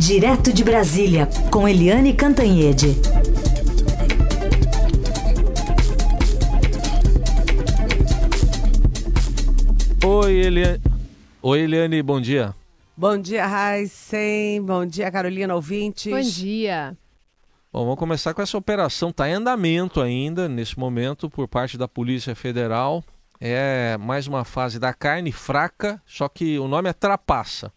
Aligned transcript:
Direto 0.00 0.50
de 0.50 0.64
Brasília, 0.64 1.28
com 1.50 1.68
Eliane 1.68 2.14
Cantanhede. 2.14 2.96
Oi, 10.02 10.32
Eliane. 10.32 10.82
Oi, 11.42 11.60
Eliane, 11.60 12.02
bom 12.02 12.18
dia. 12.18 12.54
Bom 12.96 13.18
dia, 13.18 13.46
Raíssen. 13.46 14.62
Bom 14.62 14.86
dia, 14.86 15.10
Carolina, 15.10 15.54
ouvintes. 15.54 16.10
Bom 16.10 16.22
dia. 16.22 16.96
Bom, 17.70 17.84
vamos 17.84 17.98
começar 17.98 18.32
com 18.32 18.40
essa 18.40 18.56
operação. 18.56 19.10
Está 19.10 19.28
em 19.28 19.34
andamento 19.34 20.00
ainda, 20.00 20.48
nesse 20.48 20.78
momento, 20.78 21.28
por 21.28 21.46
parte 21.46 21.76
da 21.76 21.86
Polícia 21.86 22.34
Federal. 22.34 23.04
É 23.38 23.98
mais 23.98 24.26
uma 24.26 24.46
fase 24.46 24.78
da 24.78 24.94
carne 24.94 25.30
fraca, 25.30 26.00
só 26.06 26.26
que 26.26 26.58
o 26.58 26.66
nome 26.66 26.88
é 26.88 26.94
trapaça. 26.94 27.70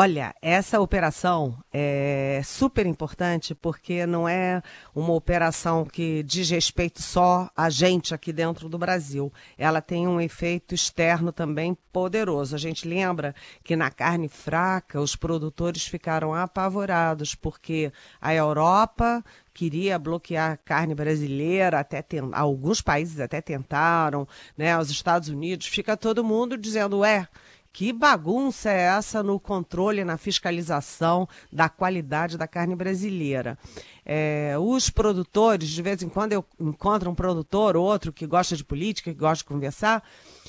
Olha, 0.00 0.32
essa 0.40 0.80
operação 0.80 1.58
é 1.72 2.40
super 2.44 2.86
importante 2.86 3.52
porque 3.52 4.06
não 4.06 4.28
é 4.28 4.62
uma 4.94 5.12
operação 5.12 5.84
que 5.84 6.22
diz 6.22 6.48
respeito 6.50 7.02
só 7.02 7.50
a 7.56 7.68
gente 7.68 8.14
aqui 8.14 8.32
dentro 8.32 8.68
do 8.68 8.78
Brasil. 8.78 9.32
Ela 9.58 9.82
tem 9.82 10.06
um 10.06 10.20
efeito 10.20 10.72
externo 10.72 11.32
também 11.32 11.76
poderoso. 11.92 12.54
A 12.54 12.58
gente 12.58 12.86
lembra 12.86 13.34
que 13.64 13.74
na 13.74 13.90
carne 13.90 14.28
fraca 14.28 15.00
os 15.00 15.16
produtores 15.16 15.84
ficaram 15.84 16.32
apavorados 16.32 17.34
porque 17.34 17.92
a 18.20 18.32
Europa 18.32 19.24
queria 19.52 19.98
bloquear 19.98 20.52
a 20.52 20.56
carne 20.56 20.94
brasileira, 20.94 21.80
até 21.80 22.00
tem, 22.00 22.20
alguns 22.30 22.80
países 22.80 23.18
até 23.18 23.40
tentaram, 23.40 24.28
né? 24.56 24.78
Os 24.78 24.88
Estados 24.88 25.28
Unidos, 25.28 25.66
fica 25.66 25.96
todo 25.96 26.22
mundo 26.22 26.56
dizendo, 26.56 27.04
é, 27.04 27.26
que 27.72 27.92
bagunça 27.92 28.70
é 28.70 28.80
essa 28.80 29.22
no 29.22 29.38
controle, 29.38 30.04
na 30.04 30.16
fiscalização 30.16 31.28
da 31.52 31.68
qualidade 31.68 32.36
da 32.36 32.48
carne 32.48 32.74
brasileira? 32.74 33.58
É, 34.04 34.54
os 34.58 34.90
produtores, 34.90 35.68
de 35.68 35.82
vez 35.82 36.02
em 36.02 36.08
quando 36.08 36.32
eu 36.32 36.44
encontro 36.58 37.10
um 37.10 37.14
produtor, 37.14 37.76
outro 37.76 38.12
que 38.12 38.26
gosta 38.26 38.56
de 38.56 38.64
política, 38.64 39.12
que 39.12 39.18
gosta 39.18 39.44
de 39.44 39.48
conversar, 39.48 40.02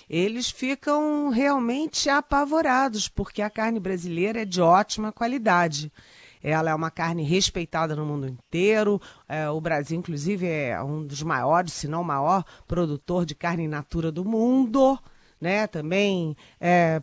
eles 0.09 0.49
ficam 0.49 1.29
realmente 1.29 2.09
apavorados, 2.09 3.07
porque 3.07 3.41
a 3.41 3.49
carne 3.49 3.79
brasileira 3.79 4.41
é 4.41 4.45
de 4.45 4.61
ótima 4.61 5.11
qualidade. 5.11 5.91
Ela 6.41 6.72
é 6.72 6.75
uma 6.75 6.89
carne 6.89 7.22
respeitada 7.22 7.95
no 7.95 8.05
mundo 8.05 8.27
inteiro. 8.27 8.99
É, 9.27 9.49
o 9.49 9.59
Brasil, 9.59 9.99
inclusive, 9.99 10.47
é 10.47 10.81
um 10.81 11.05
dos 11.05 11.22
maiores, 11.22 11.73
se 11.73 11.88
não 11.88 12.03
maior, 12.03 12.45
produtor 12.66 13.25
de 13.25 13.35
carne 13.35 13.66
in 13.66 13.67
natura 13.67 14.11
do 14.11 14.23
mundo 14.23 14.97
né? 15.39 15.67
Também 15.67 16.35
é, 16.59 17.01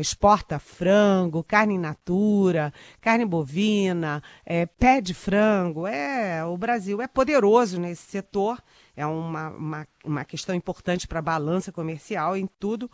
exporta 0.00 0.58
frango, 0.58 1.44
carne 1.44 1.74
in 1.74 1.78
natura, 1.78 2.72
carne 3.00 3.24
bovina, 3.24 4.22
é, 4.44 4.66
pé 4.66 5.00
de 5.00 5.14
frango. 5.14 5.86
É, 5.86 6.44
o 6.44 6.56
Brasil 6.56 7.00
é 7.00 7.06
poderoso 7.06 7.80
nesse 7.80 8.02
setor. 8.10 8.62
É 8.96 9.06
uma, 9.06 9.50
uma, 9.50 9.88
uma 10.04 10.24
questão 10.24 10.54
importante 10.54 11.06
para 11.06 11.18
a 11.18 11.22
balança 11.22 11.70
comercial 11.70 12.36
em 12.36 12.48
tudo. 12.58 12.90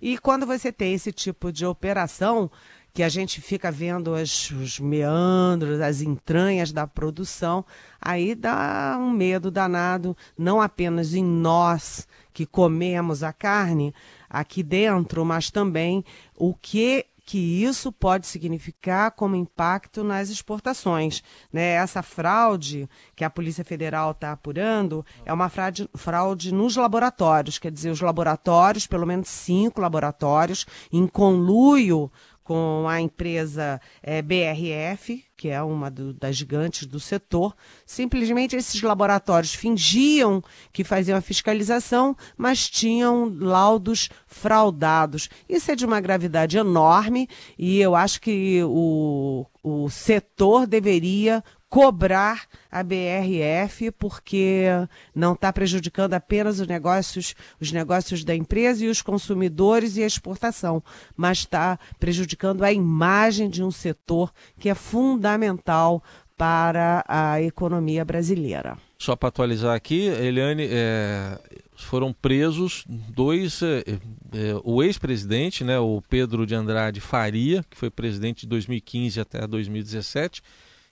E 0.00 0.18
quando 0.18 0.46
você 0.46 0.70
tem 0.70 0.92
esse 0.92 1.10
tipo 1.10 1.50
de 1.50 1.64
operação, 1.64 2.50
que 2.96 3.02
a 3.02 3.10
gente 3.10 3.42
fica 3.42 3.70
vendo 3.70 4.14
as, 4.14 4.50
os 4.52 4.80
meandros, 4.80 5.82
as 5.82 6.00
entranhas 6.00 6.72
da 6.72 6.86
produção, 6.86 7.62
aí 8.00 8.34
dá 8.34 8.96
um 8.98 9.10
medo 9.10 9.50
danado, 9.50 10.16
não 10.36 10.62
apenas 10.62 11.12
em 11.12 11.22
nós 11.22 12.08
que 12.32 12.46
comemos 12.46 13.22
a 13.22 13.34
carne 13.34 13.94
aqui 14.30 14.62
dentro, 14.62 15.26
mas 15.26 15.50
também 15.50 16.02
o 16.34 16.54
que 16.54 17.04
que 17.28 17.64
isso 17.64 17.90
pode 17.90 18.24
significar 18.24 19.10
como 19.10 19.34
impacto 19.34 20.04
nas 20.04 20.30
exportações. 20.30 21.24
Né? 21.52 21.72
Essa 21.72 22.00
fraude 22.00 22.88
que 23.16 23.24
a 23.24 23.28
Polícia 23.28 23.64
Federal 23.64 24.12
está 24.12 24.30
apurando 24.30 25.04
é 25.24 25.32
uma 25.32 25.48
fraude, 25.48 25.90
fraude 25.96 26.54
nos 26.54 26.76
laboratórios, 26.76 27.58
quer 27.58 27.72
dizer, 27.72 27.90
os 27.90 28.00
laboratórios, 28.00 28.86
pelo 28.86 29.04
menos 29.04 29.28
cinco 29.28 29.80
laboratórios, 29.80 30.64
em 30.92 31.04
conluio 31.08 32.08
com 32.46 32.86
a 32.88 33.00
empresa 33.00 33.80
é, 34.00 34.22
BRF, 34.22 35.24
que 35.36 35.48
é 35.48 35.60
uma 35.60 35.90
do, 35.90 36.14
das 36.14 36.36
gigantes 36.36 36.86
do 36.86 37.00
setor. 37.00 37.56
Simplesmente 37.84 38.54
esses 38.54 38.80
laboratórios 38.80 39.52
fingiam 39.52 40.40
que 40.72 40.84
faziam 40.84 41.18
a 41.18 41.20
fiscalização, 41.20 42.16
mas 42.36 42.70
tinham 42.70 43.36
laudos 43.36 44.08
fraudados. 44.28 45.28
Isso 45.48 45.72
é 45.72 45.74
de 45.74 45.84
uma 45.84 46.00
gravidade 46.00 46.56
enorme 46.56 47.28
e 47.58 47.80
eu 47.80 47.96
acho 47.96 48.20
que 48.20 48.62
o, 48.62 49.44
o 49.64 49.90
setor 49.90 50.68
deveria 50.68 51.42
cobrar 51.68 52.46
a 52.70 52.82
BRF 52.82 53.90
porque 53.92 54.66
não 55.14 55.32
está 55.32 55.52
prejudicando 55.52 56.14
apenas 56.14 56.60
os 56.60 56.66
negócios, 56.66 57.34
os 57.60 57.72
negócios 57.72 58.24
da 58.24 58.34
empresa 58.34 58.84
e 58.84 58.88
os 58.88 59.02
consumidores 59.02 59.96
e 59.96 60.02
a 60.02 60.06
exportação, 60.06 60.82
mas 61.16 61.38
está 61.38 61.78
prejudicando 61.98 62.62
a 62.62 62.72
imagem 62.72 63.48
de 63.50 63.62
um 63.62 63.70
setor 63.70 64.32
que 64.58 64.68
é 64.68 64.74
fundamental 64.74 66.02
para 66.36 67.02
a 67.08 67.40
economia 67.40 68.04
brasileira. 68.04 68.76
Só 68.98 69.16
para 69.16 69.28
atualizar 69.30 69.74
aqui, 69.74 70.06
Eliane, 70.06 70.68
é, 70.70 71.38
foram 71.76 72.12
presos 72.12 72.84
dois, 72.86 73.62
é, 73.62 73.80
é, 73.80 74.60
o 74.64 74.82
ex-presidente, 74.82 75.64
né, 75.64 75.78
o 75.78 76.02
Pedro 76.08 76.46
de 76.46 76.54
Andrade 76.54 77.00
Faria, 77.00 77.64
que 77.70 77.76
foi 77.76 77.90
presidente 77.90 78.42
de 78.42 78.48
2015 78.48 79.20
até 79.20 79.46
2017, 79.46 80.42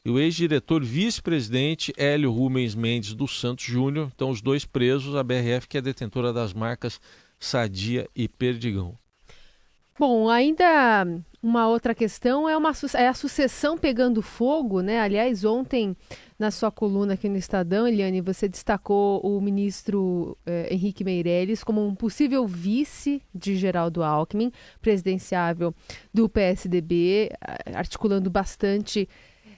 e 0.04 0.10
o 0.10 0.18
ex-diretor 0.18 0.84
vice-presidente 0.84 1.92
Hélio 1.96 2.30
Rubens 2.30 2.74
Mendes 2.74 3.14
dos 3.14 3.40
Santos 3.40 3.64
Júnior. 3.64 4.10
Então, 4.14 4.28
os 4.28 4.42
dois 4.42 4.66
presos, 4.66 5.16
a 5.16 5.22
BRF, 5.22 5.66
que 5.66 5.78
é 5.78 5.80
detentora 5.80 6.30
das 6.30 6.52
marcas 6.52 7.00
Sadia 7.40 8.06
e 8.14 8.28
Perdigão. 8.28 8.98
Bom, 9.98 10.28
ainda 10.28 11.06
uma 11.42 11.68
outra 11.68 11.94
questão 11.94 12.48
é, 12.48 12.56
uma, 12.56 12.72
é 12.94 13.06
a 13.06 13.14
sucessão 13.14 13.78
pegando 13.78 14.20
fogo, 14.20 14.80
né? 14.80 15.00
Aliás, 15.00 15.44
ontem, 15.44 15.96
na 16.38 16.50
sua 16.50 16.70
coluna 16.70 17.14
aqui 17.14 17.28
no 17.28 17.36
Estadão, 17.36 17.86
Eliane, 17.86 18.20
você 18.20 18.48
destacou 18.48 19.20
o 19.20 19.40
ministro 19.40 20.36
eh, 20.44 20.68
Henrique 20.70 21.04
Meirelles 21.04 21.62
como 21.62 21.86
um 21.86 21.94
possível 21.94 22.46
vice 22.46 23.22
de 23.32 23.56
Geraldo 23.56 24.02
Alckmin, 24.02 24.50
presidenciável 24.82 25.72
do 26.12 26.28
PSDB, 26.28 27.30
articulando 27.72 28.28
bastante 28.28 29.08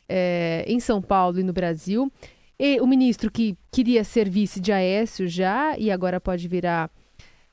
é, 0.09 0.65
em 0.67 0.81
São 0.81 1.01
Paulo 1.03 1.41
e 1.41 1.43
no 1.43 1.53
Brasil. 1.53 2.11
E 2.59 2.81
o 2.81 2.87
ministro 2.87 3.31
que 3.31 3.57
queria 3.71 4.03
ser 4.03 4.29
vice 4.29 4.61
de 4.61 4.73
Aécio 4.73 5.29
já 5.29 5.77
e 5.79 5.91
agora 5.91 6.21
pode 6.21 6.49
virar 6.49 6.91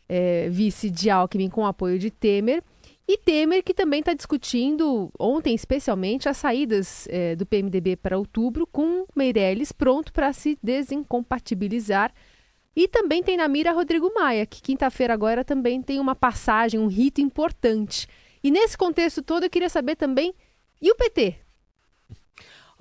é, 0.07 0.47
vice 0.49 0.89
de 0.89 1.09
Alckmin 1.09 1.49
com 1.49 1.65
apoio 1.65 1.99
de 1.99 2.09
Temer. 2.09 2.63
E 3.05 3.17
Temer 3.17 3.63
que 3.63 3.73
também 3.73 3.99
está 3.99 4.13
discutindo, 4.13 5.11
ontem 5.19 5.53
especialmente, 5.53 6.29
as 6.29 6.37
saídas 6.37 7.05
é, 7.09 7.35
do 7.35 7.45
PMDB 7.45 7.97
para 7.97 8.17
outubro, 8.17 8.65
com 8.65 9.05
Meirelles 9.13 9.73
pronto 9.73 10.13
para 10.13 10.31
se 10.31 10.57
desincompatibilizar. 10.63 12.13
E 12.75 12.87
também 12.87 13.21
tem 13.21 13.37
na 13.37 13.47
mira 13.47 13.71
Rodrigo 13.71 14.11
Maia, 14.15 14.45
que 14.45 14.61
quinta-feira 14.61 15.13
agora 15.13 15.43
também 15.43 15.81
tem 15.81 15.99
uma 15.99 16.15
passagem, 16.15 16.79
um 16.79 16.87
rito 16.87 17.19
importante. 17.19 18.07
E 18.41 18.49
nesse 18.49 18.77
contexto 18.77 19.21
todo 19.21 19.43
eu 19.43 19.49
queria 19.49 19.69
saber 19.69 19.95
também, 19.95 20.33
e 20.81 20.89
o 20.89 20.95
PT? 20.95 21.42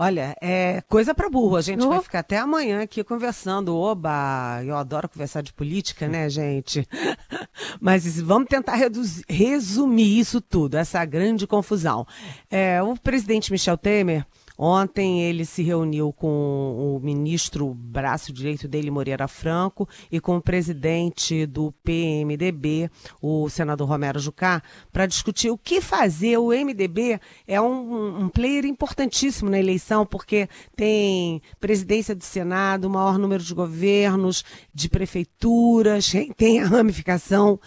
Olha, 0.05 0.37
é 0.43 0.83
coisa 0.89 1.15
para 1.15 1.31
burro. 1.31 1.55
A 1.55 1.61
gente 1.61 1.87
vai 1.87 2.03
ficar 2.03 2.19
até 2.19 2.37
amanhã 2.37 2.83
aqui 2.83 3.05
conversando. 3.05 3.77
Oba! 3.77 4.61
Eu 4.65 4.77
adoro 4.77 5.09
conversar 5.09 5.43
de 5.43 5.53
política, 5.53 6.09
né, 6.09 6.29
gente? 6.29 6.85
Mas 7.81 8.21
vamos 8.21 8.49
tentar 8.49 8.75
reduzir, 8.75 9.25
resumir 9.29 10.19
isso 10.19 10.41
tudo, 10.41 10.77
essa 10.77 11.05
grande 11.05 11.47
confusão. 11.47 12.05
É, 12.51 12.83
o 12.83 12.97
presidente 12.97 13.53
Michel 13.53 13.79
Temer 13.79 14.27
Ontem 14.65 15.25
ele 15.25 15.45
se 15.45 15.61
reuniu 15.61 16.13
com 16.13 16.29
o 16.29 17.01
ministro, 17.03 17.75
braço 17.75 18.33
direito 18.33 18.69
dele, 18.69 18.93
Moreira 18.93 19.27
Franco, 19.27 19.89
e 20.09 20.21
com 20.21 20.37
o 20.37 20.41
presidente 20.41 21.45
do 21.47 21.73
PMDB, 21.83 22.89
o 23.21 23.51
senador 23.51 23.89
Romero 23.89 24.21
Jucá, 24.21 24.63
para 24.93 25.07
discutir 25.07 25.51
o 25.51 25.59
que 25.59 25.81
fazer. 25.81 26.39
O 26.39 26.51
MDB 26.51 27.19
é 27.45 27.61
um, 27.61 28.23
um 28.23 28.29
player 28.29 28.65
importantíssimo 28.65 29.51
na 29.51 29.59
eleição, 29.59 30.07
porque 30.07 30.49
tem 30.77 31.43
presidência 31.59 32.15
do 32.15 32.23
Senado, 32.23 32.89
maior 32.89 33.19
número 33.19 33.43
de 33.43 33.53
governos, 33.53 34.45
de 34.73 34.89
prefeituras, 34.89 36.13
tem 36.39 36.61
a 36.61 36.69
ramificação, 36.69 37.59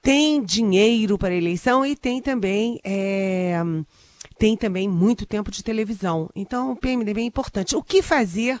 tem 0.00 0.42
dinheiro 0.42 1.18
para 1.18 1.34
eleição 1.34 1.84
e 1.84 1.94
tem 1.94 2.22
também. 2.22 2.80
É, 2.82 3.62
tem 4.42 4.56
também 4.56 4.88
muito 4.88 5.24
tempo 5.24 5.52
de 5.52 5.62
televisão. 5.62 6.28
Então, 6.34 6.72
o 6.72 6.76
PMDB 6.76 7.20
é 7.20 7.24
importante. 7.24 7.76
O 7.76 7.82
que 7.82 8.02
fazer 8.02 8.58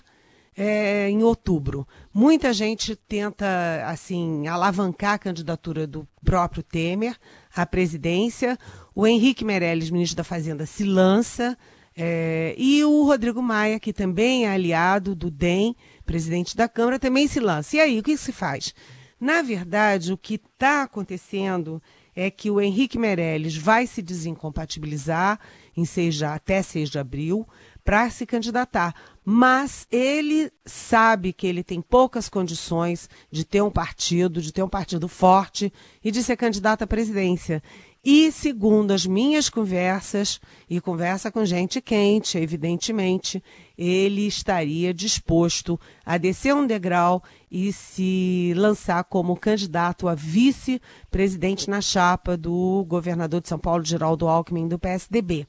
é, 0.56 1.10
em 1.10 1.24
outubro? 1.24 1.84
Muita 2.14 2.52
gente 2.52 2.94
tenta, 2.94 3.44
assim, 3.88 4.46
alavancar 4.46 5.14
a 5.14 5.18
candidatura 5.18 5.84
do 5.84 6.06
próprio 6.24 6.62
Temer 6.62 7.16
à 7.52 7.66
presidência. 7.66 8.56
o 8.94 9.08
Henrique 9.08 9.44
Meirelles, 9.44 9.90
ministro 9.90 10.18
da 10.18 10.22
Fazenda, 10.22 10.66
se 10.66 10.84
lança, 10.84 11.58
é, 11.96 12.54
e 12.56 12.84
o 12.84 13.02
Rodrigo 13.02 13.42
Maia, 13.42 13.80
que 13.80 13.92
também 13.92 14.46
é 14.46 14.50
aliado 14.50 15.16
do 15.16 15.32
DEM, 15.32 15.74
presidente 16.06 16.56
da 16.56 16.68
Câmara, 16.68 17.00
também 17.00 17.26
se 17.26 17.40
lança. 17.40 17.74
E 17.74 17.80
aí, 17.80 17.98
o 17.98 18.04
que 18.04 18.16
se 18.16 18.30
faz? 18.30 18.72
Na 19.18 19.42
verdade, 19.42 20.12
o 20.12 20.16
que 20.16 20.34
está 20.34 20.82
acontecendo 20.84 21.82
é 22.14 22.30
que 22.30 22.50
o 22.50 22.60
Henrique 22.60 22.98
Meirelles 22.98 23.56
vai 23.56 23.86
se 23.86 24.02
desincompatibilizar 24.02 25.40
em 25.76 25.84
6 25.84 26.14
de, 26.14 26.24
até 26.24 26.62
6 26.62 26.90
de 26.90 26.98
abril 26.98 27.46
para 27.84 28.08
se 28.10 28.24
candidatar. 28.26 28.94
Mas 29.24 29.86
ele 29.90 30.50
sabe 30.64 31.32
que 31.32 31.46
ele 31.46 31.62
tem 31.62 31.80
poucas 31.80 32.28
condições 32.28 33.08
de 33.30 33.44
ter 33.44 33.62
um 33.62 33.70
partido, 33.70 34.42
de 34.42 34.52
ter 34.52 34.62
um 34.62 34.68
partido 34.68 35.08
forte 35.08 35.72
e 36.02 36.10
de 36.10 36.22
ser 36.22 36.36
candidato 36.36 36.82
à 36.82 36.86
presidência. 36.86 37.62
E, 38.04 38.32
segundo 38.32 38.90
as 38.90 39.06
minhas 39.06 39.48
conversas, 39.48 40.40
e 40.68 40.80
conversa 40.80 41.30
com 41.30 41.44
gente 41.44 41.80
quente, 41.80 42.36
evidentemente, 42.36 43.40
ele 43.78 44.26
estaria 44.26 44.92
disposto 44.92 45.78
a 46.04 46.18
descer 46.18 46.52
um 46.52 46.66
degrau 46.66 47.22
e 47.48 47.72
se 47.72 48.52
lançar 48.56 49.04
como 49.04 49.36
candidato 49.36 50.08
a 50.08 50.16
vice-presidente 50.16 51.70
na 51.70 51.80
chapa 51.80 52.36
do 52.36 52.84
governador 52.88 53.40
de 53.40 53.48
São 53.48 53.58
Paulo, 53.58 53.84
Geraldo 53.84 54.26
Alckmin, 54.26 54.66
do 54.66 54.80
PSDB. 54.80 55.46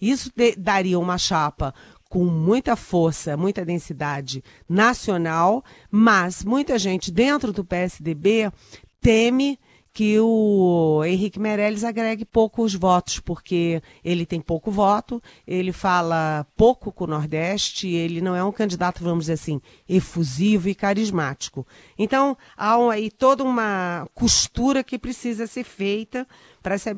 Isso 0.00 0.30
daria 0.58 0.98
uma 0.98 1.18
chapa 1.18 1.74
com 2.08 2.24
muita 2.24 2.76
força, 2.76 3.36
muita 3.36 3.64
densidade 3.64 4.42
nacional, 4.68 5.64
mas 5.90 6.44
muita 6.44 6.78
gente 6.78 7.10
dentro 7.10 7.52
do 7.52 7.64
PSDB 7.64 8.52
teme 9.00 9.58
que 9.94 10.18
o 10.18 11.04
Henrique 11.04 11.38
Meirelles 11.38 11.84
agregue 11.84 12.24
poucos 12.24 12.74
votos, 12.74 13.20
porque 13.20 13.80
ele 14.04 14.26
tem 14.26 14.40
pouco 14.40 14.68
voto, 14.68 15.22
ele 15.46 15.72
fala 15.72 16.44
pouco 16.56 16.92
com 16.92 17.04
o 17.04 17.06
Nordeste, 17.06 17.88
ele 17.88 18.20
não 18.20 18.34
é 18.34 18.42
um 18.42 18.50
candidato, 18.50 19.04
vamos 19.04 19.26
dizer 19.26 19.34
assim, 19.34 19.60
efusivo 19.88 20.68
e 20.68 20.74
carismático. 20.74 21.64
Então, 21.96 22.36
há 22.56 22.76
aí 22.90 23.08
toda 23.08 23.44
uma 23.44 24.08
costura 24.14 24.82
que 24.82 24.98
precisa 24.98 25.46
ser 25.46 25.62
feita 25.62 26.26
para 26.60 26.76
ser 26.76 26.96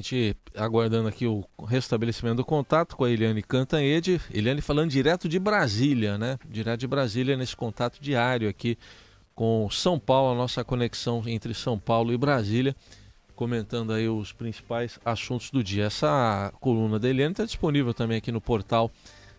A 0.00 0.02
gente 0.02 0.34
aguardando 0.56 1.08
aqui 1.08 1.26
o 1.26 1.44
restabelecimento 1.62 2.38
do 2.38 2.44
contato 2.44 2.96
com 2.96 3.04
a 3.04 3.10
Eliane 3.10 3.42
Cantanhede. 3.42 4.18
Eliane 4.32 4.62
falando 4.62 4.88
direto 4.88 5.28
de 5.28 5.38
Brasília, 5.38 6.16
né? 6.16 6.38
Direto 6.48 6.80
de 6.80 6.86
Brasília 6.86 7.36
nesse 7.36 7.54
contato 7.54 8.00
diário 8.00 8.48
aqui 8.48 8.78
com 9.34 9.68
São 9.70 9.98
Paulo, 9.98 10.32
a 10.32 10.34
nossa 10.34 10.64
conexão 10.64 11.22
entre 11.26 11.52
São 11.52 11.78
Paulo 11.78 12.14
e 12.14 12.16
Brasília, 12.16 12.74
comentando 13.36 13.92
aí 13.92 14.08
os 14.08 14.32
principais 14.32 14.98
assuntos 15.04 15.50
do 15.50 15.62
dia. 15.62 15.84
Essa 15.84 16.50
coluna 16.60 16.98
da 16.98 17.06
Eliane 17.06 17.32
está 17.32 17.44
disponível 17.44 17.92
também 17.92 18.16
aqui 18.16 18.32
no 18.32 18.40
portal 18.40 18.90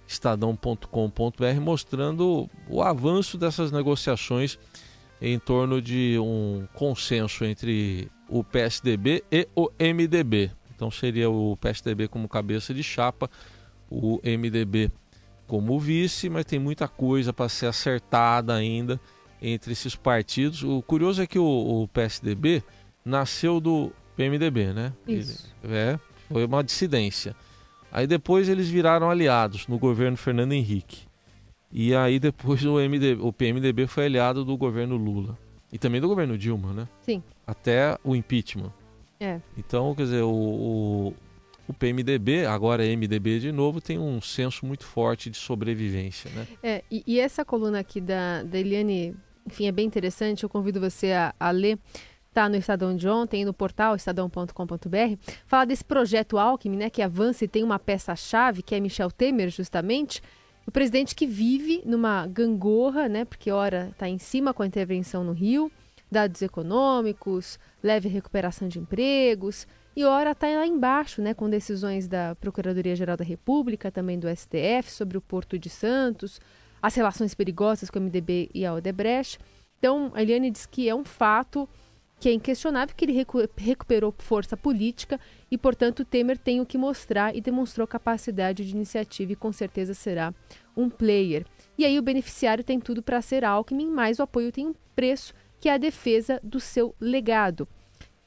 estadão.com.br, 0.08 1.60
mostrando 1.60 2.48
o 2.70 2.84
avanço 2.84 3.36
dessas 3.36 3.72
negociações 3.72 4.60
em 5.20 5.40
torno 5.40 5.82
de 5.82 6.20
um 6.20 6.68
consenso 6.76 7.46
entre 7.46 8.12
o 8.32 8.44
PSDB 8.44 9.24
e 9.32 9.48
o 9.54 9.70
MDB. 9.78 10.50
Então 10.74 10.90
seria 10.90 11.30
o 11.30 11.56
PSDB 11.58 12.08
como 12.08 12.28
cabeça 12.28 12.74
de 12.74 12.82
chapa, 12.82 13.30
o 13.90 14.20
MDB 14.24 14.90
como 15.46 15.78
vice, 15.78 16.30
mas 16.30 16.46
tem 16.46 16.58
muita 16.58 16.88
coisa 16.88 17.34
para 17.34 17.50
ser 17.50 17.66
acertada 17.66 18.56
ainda 18.56 19.00
entre 19.42 19.74
esses 19.74 19.96
partidos. 19.96 20.64
O 20.64 20.82
curioso 20.82 21.22
é 21.22 21.28
que 21.28 21.38
o, 21.38 21.84
o 21.84 21.88
PSDB 21.90 22.64
nasceu 23.04 23.60
do 23.60 23.92
PMDB, 24.16 24.72
né? 24.74 24.94
Isso. 25.06 25.54
Ele, 25.62 25.74
é, 25.74 26.00
foi 26.32 26.46
uma 26.46 26.64
dissidência. 26.64 27.36
Aí 27.92 28.08
depois 28.08 28.48
eles 28.48 28.70
viraram 28.70 29.10
aliados 29.10 29.68
no 29.68 29.78
governo 29.78 30.16
Fernando 30.16 30.54
Henrique. 30.54 31.02
E 31.70 31.94
aí 31.94 32.18
depois 32.18 32.64
o, 32.66 32.76
MDB, 32.76 33.22
o 33.22 33.34
PMDB 33.34 33.88
foi 33.88 34.06
aliado 34.06 34.46
do 34.46 34.56
governo 34.56 34.96
Lula. 34.96 35.38
E 35.72 35.78
também 35.78 36.00
do 36.00 36.08
governo 36.08 36.38
Dilma, 36.38 36.74
né? 36.74 36.88
Sim. 37.02 37.22
Até 37.52 37.98
o 38.04 38.16
impeachment. 38.16 38.72
É. 39.20 39.40
Então, 39.58 39.94
quer 39.94 40.04
dizer, 40.04 40.22
o, 40.22 40.32
o, 40.32 41.14
o, 41.68 41.74
PMDB, 41.74 42.46
agora 42.46 42.86
é 42.86 42.96
MDB 42.96 43.40
de 43.40 43.52
novo, 43.52 43.80
tem 43.82 44.00
um 44.00 44.20
senso 44.22 44.66
muito 44.66 44.86
forte 44.86 45.30
de 45.30 45.38
sobrevivência, 45.38 46.32
né? 46.32 46.48
É, 46.64 46.84
e, 46.90 47.04
e 47.06 47.20
essa 47.20 47.46
coluna 47.46 47.80
aqui 47.80 48.02
da, 48.02 48.42
da 48.44 48.58
Eliane 48.58 49.16
enfim, 49.46 49.68
é 49.68 49.72
bem 49.72 49.86
interessante. 49.86 50.44
Eu 50.44 50.50
convido 50.50 50.80
você 50.80 51.12
a, 51.12 51.34
a 51.40 51.52
ler. 51.52 51.78
Está 52.30 52.48
no 52.48 52.56
Estadão 52.56 52.96
de 52.96 53.10
ontem, 53.10 53.44
no 53.44 53.54
portal 53.54 53.94
estadão.com.br. 53.94 55.18
Fala 55.46 55.66
desse 55.66 55.84
projeto 55.84 56.38
Alckmin, 56.38 56.78
né, 56.78 56.90
que 56.90 57.02
avança 57.02 57.44
e 57.44 57.48
tem 57.48 57.62
uma 57.62 57.78
peça-chave, 57.78 58.64
que 58.64 58.74
é 58.74 58.80
Michel 58.80 59.12
Temer, 59.12 59.50
justamente. 59.50 60.22
O 60.66 60.72
presidente 60.72 61.14
que 61.14 61.28
vive 61.28 61.84
numa 61.86 62.26
gangorra, 62.28 63.10
né, 63.10 63.26
porque 63.26 63.52
ora 63.52 63.90
está 63.92 64.08
em 64.08 64.18
cima 64.18 64.54
com 64.54 64.64
a 64.64 64.66
intervenção 64.66 65.26
no 65.26 65.34
Rio, 65.34 65.70
dados 66.12 66.42
econômicos, 66.42 67.58
leve 67.82 68.10
recuperação 68.10 68.68
de 68.68 68.78
empregos, 68.78 69.66
e 69.96 70.04
ora 70.06 70.32
está 70.32 70.48
lá 70.48 70.66
embaixo, 70.66 71.22
né, 71.22 71.34
com 71.34 71.50
decisões 71.50 72.08
da 72.08 72.36
Procuradoria-Geral 72.36 73.18
da 73.18 73.26
República, 73.26 73.92
também 73.92 74.20
do 74.20 74.28
STF, 74.28 74.92
sobre 74.92 75.18
o 75.18 75.22
Porto 75.22 75.58
de 75.58 75.70
Santos, 75.70 76.40
as 76.82 76.96
relações 76.96 77.34
perigosas 77.34 77.90
com 77.90 78.00
o 78.00 78.02
MDB 78.02 78.50
e 78.54 78.66
a 78.66 78.74
Odebrecht. 78.74 79.40
Então, 79.78 80.12
a 80.14 80.22
Eliane 80.22 80.52
diz 80.52 80.66
que 80.66 80.88
é 80.88 80.96
um 80.96 81.04
fato 81.04 81.68
que 82.22 82.30
é 82.30 82.34
inquestionável 82.34 82.96
que 82.96 83.04
ele 83.04 83.14
recu 83.14 83.40
recuperou 83.58 84.14
força 84.20 84.56
política 84.56 85.20
e, 85.50 85.58
portanto, 85.58 86.06
Temer 86.06 86.38
tem 86.38 86.62
o 86.62 86.66
que 86.68 86.78
mostrar 86.78 87.36
e 87.36 87.42
demonstrou 87.42 87.88
capacidade 87.88 88.64
de 88.64 88.76
iniciativa 88.76 89.32
e 89.32 89.36
com 89.36 89.52
certeza 89.52 89.96
será 89.96 90.32
um 90.78 90.88
player. 90.88 91.46
E 91.78 91.84
aí 91.84 91.98
o 91.98 92.04
beneficiário 92.04 92.64
tem 92.64 92.80
tudo 92.80 93.02
para 93.02 93.22
ser 93.24 93.44
Alckmin, 93.44 93.90
mas 93.90 94.20
o 94.20 94.24
apoio 94.24 94.52
tem 94.52 94.68
um 94.68 94.76
preço, 94.96 95.34
que 95.62 95.70
é 95.70 95.74
a 95.74 95.78
defesa 95.78 96.40
do 96.44 96.60
seu 96.60 96.96
legado. 97.00 97.68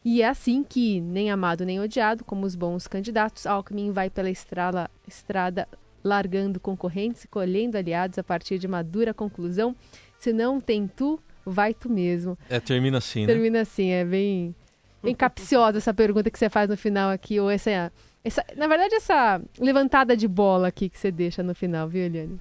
E 0.05 0.23
é 0.23 0.29
assim 0.29 0.63
que, 0.63 1.01
nem 1.01 1.31
amado 1.31 1.65
nem 1.65 1.81
odiado, 1.81 2.25
como 2.25 2.47
os 2.47 2.55
bons 2.55 2.87
candidatos, 2.87 3.45
Alckmin 3.45 3.91
vai 3.91 4.09
pela 4.09 4.31
estrada, 4.31 4.89
estrada 5.07 5.67
largando 6.03 6.61
concorrentes 6.61 7.25
e 7.25 7.29
colhendo 7.29 7.77
aliados 7.77 8.19
a 8.19 8.23
partir 8.23 8.59
de 8.59 8.67
uma 8.67 8.85
dura 8.85 9.13
conclusão. 9.13 9.75
Se 10.19 10.33
não 10.33 10.61
tem 10.61 10.87
tu, 10.87 11.19
vai 11.45 11.75
tu 11.75 11.91
mesmo. 11.91 12.39
É, 12.49 12.61
termina 12.61 12.99
assim, 12.99 13.23
né? 13.23 13.27
Termina 13.27 13.61
assim, 13.63 13.91
é 13.91 14.05
bem, 14.05 14.55
bem 15.03 15.15
capciosa 15.15 15.79
essa 15.79 15.93
pergunta 15.93 16.31
que 16.31 16.39
você 16.39 16.49
faz 16.49 16.69
no 16.69 16.77
final 16.77 17.11
aqui, 17.11 17.41
ou 17.41 17.51
essa, 17.51 17.93
essa, 18.23 18.45
na 18.57 18.69
verdade, 18.69 18.95
essa 18.95 19.41
levantada 19.59 20.17
de 20.17 20.29
bola 20.29 20.69
aqui 20.69 20.89
que 20.89 20.99
você 20.99 21.11
deixa 21.11 21.43
no 21.43 21.55
final, 21.55 21.89
viu, 21.89 22.05
Eliane? 22.05 22.39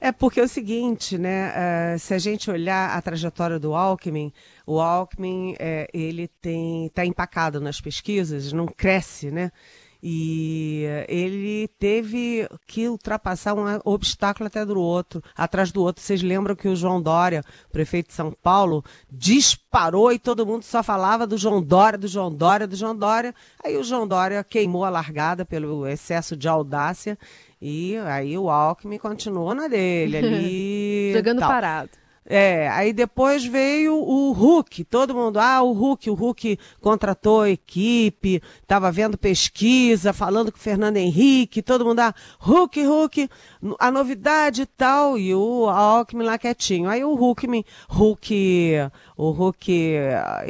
É 0.00 0.10
porque 0.10 0.40
é 0.40 0.44
o 0.44 0.48
seguinte, 0.48 1.18
né? 1.18 1.52
Uh, 1.94 1.98
se 1.98 2.14
a 2.14 2.18
gente 2.18 2.50
olhar 2.50 2.96
a 2.96 3.02
trajetória 3.02 3.58
do 3.58 3.74
Alckmin, 3.74 4.32
o 4.66 4.80
Alckmin 4.80 5.54
é, 5.58 5.86
ele 5.92 6.26
tem 6.40 6.86
está 6.86 7.04
empacado 7.04 7.60
nas 7.60 7.80
pesquisas, 7.80 8.50
não 8.52 8.66
cresce, 8.66 9.30
né? 9.30 9.52
E 10.02 10.86
ele 11.08 11.68
teve 11.78 12.48
que 12.66 12.88
ultrapassar 12.88 13.54
um 13.54 13.64
obstáculo 13.84 14.46
até 14.46 14.64
do 14.64 14.80
outro, 14.80 15.22
atrás 15.36 15.70
do 15.70 15.82
outro. 15.82 16.02
Vocês 16.02 16.22
lembram 16.22 16.56
que 16.56 16.68
o 16.68 16.74
João 16.74 17.02
Dória, 17.02 17.44
prefeito 17.70 18.08
de 18.08 18.14
São 18.14 18.32
Paulo, 18.32 18.82
disparou 19.10 20.10
e 20.10 20.18
todo 20.18 20.46
mundo 20.46 20.62
só 20.62 20.82
falava 20.82 21.26
do 21.26 21.36
João 21.36 21.62
Dória, 21.62 21.98
do 21.98 22.08
João 22.08 22.32
Dória, 22.34 22.66
do 22.66 22.76
João 22.76 22.96
Dória. 22.96 23.34
Aí 23.62 23.76
o 23.76 23.84
João 23.84 24.08
Dória 24.08 24.42
queimou 24.42 24.86
a 24.86 24.90
largada 24.90 25.44
pelo 25.44 25.86
excesso 25.86 26.34
de 26.34 26.48
audácia 26.48 27.18
e 27.60 27.96
aí 27.98 28.38
o 28.38 28.48
Alckmin 28.48 28.98
continuou 28.98 29.54
na 29.54 29.68
dele 29.68 30.16
ali. 30.16 31.12
Jogando 31.16 31.40
tal. 31.40 31.48
parado. 31.48 31.90
É, 32.24 32.68
aí 32.68 32.92
depois 32.92 33.44
veio 33.44 33.94
o 33.94 34.30
Hulk, 34.30 34.84
todo 34.84 35.14
mundo, 35.14 35.40
ah, 35.40 35.62
o 35.62 35.72
Hulk, 35.72 36.10
o 36.10 36.14
Hulk 36.14 36.58
contratou 36.80 37.40
a 37.40 37.50
equipe, 37.50 38.40
estava 38.62 38.92
vendo 38.92 39.18
pesquisa, 39.18 40.12
falando 40.12 40.52
com 40.52 40.58
o 40.58 40.60
Fernando 40.60 40.98
Henrique, 40.98 41.60
todo 41.60 41.84
mundo, 41.84 41.98
ah, 41.98 42.14
Hulk, 42.38 42.84
Hulk, 42.84 43.28
a 43.78 43.90
novidade 43.90 44.62
e 44.62 44.66
tal, 44.66 45.18
e 45.18 45.34
o 45.34 45.68
Alckmin 45.68 46.24
lá 46.24 46.38
quietinho. 46.38 46.88
Aí 46.88 47.04
o 47.04 47.14
Hulk, 47.14 47.46
Hulk, 47.88 48.74
o 49.16 49.30
Hulk, 49.30 49.92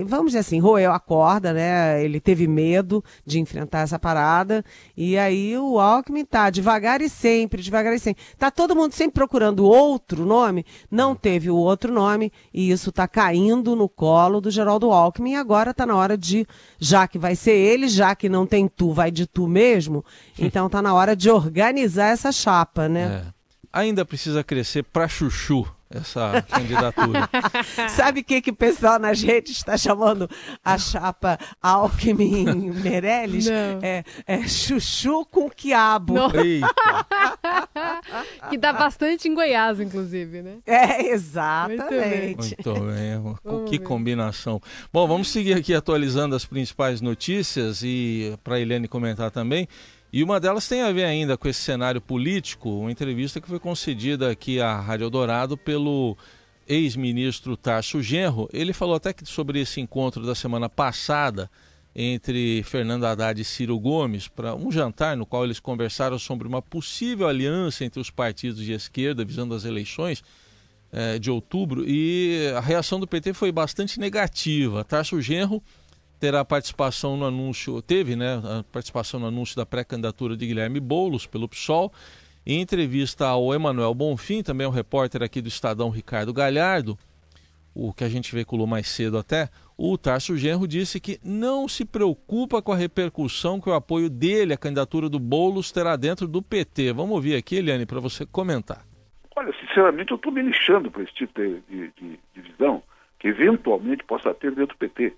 vamos 0.04 0.26
dizer 0.26 0.38
assim, 0.38 0.60
roeu 0.60 0.92
a 0.92 1.00
corda, 1.00 1.52
né? 1.52 2.04
Ele 2.04 2.20
teve 2.20 2.46
medo 2.46 3.02
de 3.26 3.40
enfrentar 3.40 3.80
essa 3.80 3.98
parada. 3.98 4.64
E 4.96 5.18
aí 5.18 5.58
o 5.58 5.80
Alckmin 5.80 6.24
tá 6.24 6.50
devagar 6.50 7.00
e 7.00 7.08
sempre, 7.08 7.62
devagar 7.62 7.94
e 7.94 7.98
sempre. 7.98 8.22
Tá 8.38 8.50
todo 8.50 8.76
mundo 8.76 8.92
sempre 8.92 9.14
procurando 9.14 9.64
outro 9.64 10.24
nome, 10.24 10.64
não 10.90 11.14
teve 11.14 11.50
o 11.50 11.56
outro 11.56 11.92
nome, 11.92 12.32
e 12.54 12.70
isso 12.70 12.92
tá 12.92 13.08
caindo 13.08 13.74
no 13.74 13.88
colo 13.88 14.40
do 14.40 14.50
Geraldo 14.50 14.92
Alckmin. 14.92 15.32
E 15.32 15.36
agora 15.36 15.74
tá 15.74 15.84
na 15.84 15.96
hora 15.96 16.16
de, 16.16 16.46
já 16.78 17.08
que 17.08 17.18
vai 17.18 17.34
ser 17.34 17.52
ele, 17.52 17.88
já 17.88 18.14
que 18.14 18.28
não 18.28 18.46
tem 18.46 18.68
tu, 18.68 18.92
vai 18.92 19.10
de 19.10 19.26
tu 19.26 19.48
mesmo, 19.48 20.04
então 20.38 20.68
tá 20.68 20.80
na 20.80 20.94
hora 20.94 21.16
de 21.16 21.28
organizar 21.28 22.08
essa 22.10 22.30
chapa, 22.30 22.88
né? 22.88 22.99
É. 23.00 23.24
Ainda 23.72 24.04
precisa 24.04 24.42
crescer 24.42 24.82
para 24.82 25.06
chuchu 25.06 25.64
essa 25.90 26.40
candidatura. 26.48 27.28
Sabe 27.88 28.20
o 28.20 28.24
que, 28.24 28.40
que 28.40 28.50
o 28.50 28.54
pessoal 28.54 28.98
nas 28.98 29.20
redes 29.20 29.56
está 29.56 29.76
chamando 29.76 30.30
a 30.64 30.78
chapa 30.78 31.36
Alckmin-Meirelles? 31.60 33.48
É, 33.48 34.04
é 34.26 34.46
chuchu 34.46 35.26
com 35.26 35.50
quiabo. 35.50 36.14
que 38.48 38.56
dá 38.56 38.72
bastante 38.72 39.28
em 39.28 39.34
Goiás, 39.34 39.80
inclusive, 39.80 40.42
né? 40.42 40.58
É, 40.64 41.08
exatamente. 41.08 42.56
Muito 42.64 42.80
bem. 42.80 43.18
Muito 43.18 43.40
bem. 43.42 43.64
que 43.66 43.78
combinação. 43.78 44.62
Bom, 44.92 45.08
vamos 45.08 45.28
seguir 45.30 45.54
aqui 45.54 45.74
atualizando 45.74 46.36
as 46.36 46.44
principais 46.44 47.00
notícias 47.00 47.82
e 47.82 48.38
para 48.44 48.54
a 48.56 48.60
Eliane 48.60 48.86
comentar 48.86 49.30
também. 49.30 49.66
E 50.12 50.24
uma 50.24 50.40
delas 50.40 50.66
tem 50.66 50.82
a 50.82 50.90
ver 50.90 51.04
ainda 51.04 51.36
com 51.36 51.48
esse 51.48 51.60
cenário 51.60 52.00
político, 52.00 52.68
uma 52.68 52.90
entrevista 52.90 53.40
que 53.40 53.46
foi 53.46 53.60
concedida 53.60 54.30
aqui 54.30 54.60
à 54.60 54.80
Rádio 54.80 55.08
Dourado 55.08 55.56
pelo 55.56 56.16
ex-ministro 56.66 57.56
Tarso 57.56 58.02
Genro. 58.02 58.48
Ele 58.52 58.72
falou 58.72 58.96
até 58.96 59.12
que 59.12 59.24
sobre 59.24 59.60
esse 59.60 59.80
encontro 59.80 60.26
da 60.26 60.34
semana 60.34 60.68
passada 60.68 61.48
entre 61.94 62.62
Fernando 62.64 63.04
Haddad 63.04 63.40
e 63.40 63.44
Ciro 63.44 63.78
Gomes 63.78 64.26
para 64.26 64.54
um 64.54 64.70
jantar 64.70 65.16
no 65.16 65.26
qual 65.26 65.44
eles 65.44 65.60
conversaram 65.60 66.18
sobre 66.18 66.46
uma 66.46 66.62
possível 66.62 67.28
aliança 67.28 67.84
entre 67.84 68.00
os 68.00 68.10
partidos 68.10 68.64
de 68.64 68.72
esquerda 68.72 69.24
visando 69.24 69.54
as 69.54 69.64
eleições 69.64 70.22
eh, 70.92 71.18
de 71.18 71.30
outubro 71.30 71.84
e 71.86 72.52
a 72.56 72.60
reação 72.60 72.98
do 72.98 73.06
PT 73.06 73.32
foi 73.32 73.52
bastante 73.52 74.00
negativa. 74.00 74.84
Tarso 74.84 75.20
Genro 75.20 75.62
terá 76.20 76.44
participação 76.44 77.16
no 77.16 77.24
anúncio, 77.24 77.80
teve 77.80 78.14
né, 78.14 78.40
a 78.44 78.62
participação 78.70 79.18
no 79.18 79.26
anúncio 79.26 79.56
da 79.56 79.64
pré-candidatura 79.64 80.36
de 80.36 80.46
Guilherme 80.46 80.78
Boulos 80.78 81.26
pelo 81.26 81.48
PSOL. 81.48 81.90
Em 82.46 82.60
entrevista 82.60 83.26
ao 83.26 83.54
Emanuel 83.54 83.94
Bonfim, 83.94 84.42
também 84.42 84.66
o 84.66 84.70
um 84.70 84.72
repórter 84.72 85.22
aqui 85.22 85.40
do 85.40 85.48
Estadão 85.48 85.88
Ricardo 85.88 86.32
Galhardo, 86.32 86.98
o 87.74 87.92
que 87.92 88.04
a 88.04 88.08
gente 88.08 88.34
veiculou 88.34 88.66
mais 88.66 88.88
cedo 88.88 89.16
até, 89.16 89.48
o 89.78 89.96
Tarso 89.96 90.36
Genro 90.36 90.66
disse 90.66 91.00
que 91.00 91.18
não 91.24 91.66
se 91.66 91.84
preocupa 91.84 92.60
com 92.60 92.72
a 92.72 92.76
repercussão 92.76 93.60
que 93.60 93.70
o 93.70 93.74
apoio 93.74 94.10
dele 94.10 94.52
à 94.52 94.58
candidatura 94.58 95.08
do 95.08 95.18
Boulos 95.18 95.72
terá 95.72 95.96
dentro 95.96 96.26
do 96.26 96.42
PT. 96.42 96.92
Vamos 96.92 97.12
ouvir 97.12 97.34
aqui, 97.34 97.56
Eliane, 97.56 97.86
para 97.86 98.00
você 98.00 98.26
comentar. 98.26 98.84
Olha, 99.36 99.54
sinceramente, 99.60 100.10
eu 100.10 100.16
estou 100.16 100.32
me 100.32 100.42
lixando 100.42 100.90
para 100.90 101.02
esse 101.02 101.14
tipo 101.14 101.40
de, 101.40 101.60
de, 101.96 102.20
de 102.34 102.40
visão 102.42 102.82
que 103.18 103.28
eventualmente 103.28 104.02
possa 104.04 104.34
ter 104.34 104.50
dentro 104.50 104.74
do 104.74 104.78
PT. 104.78 105.14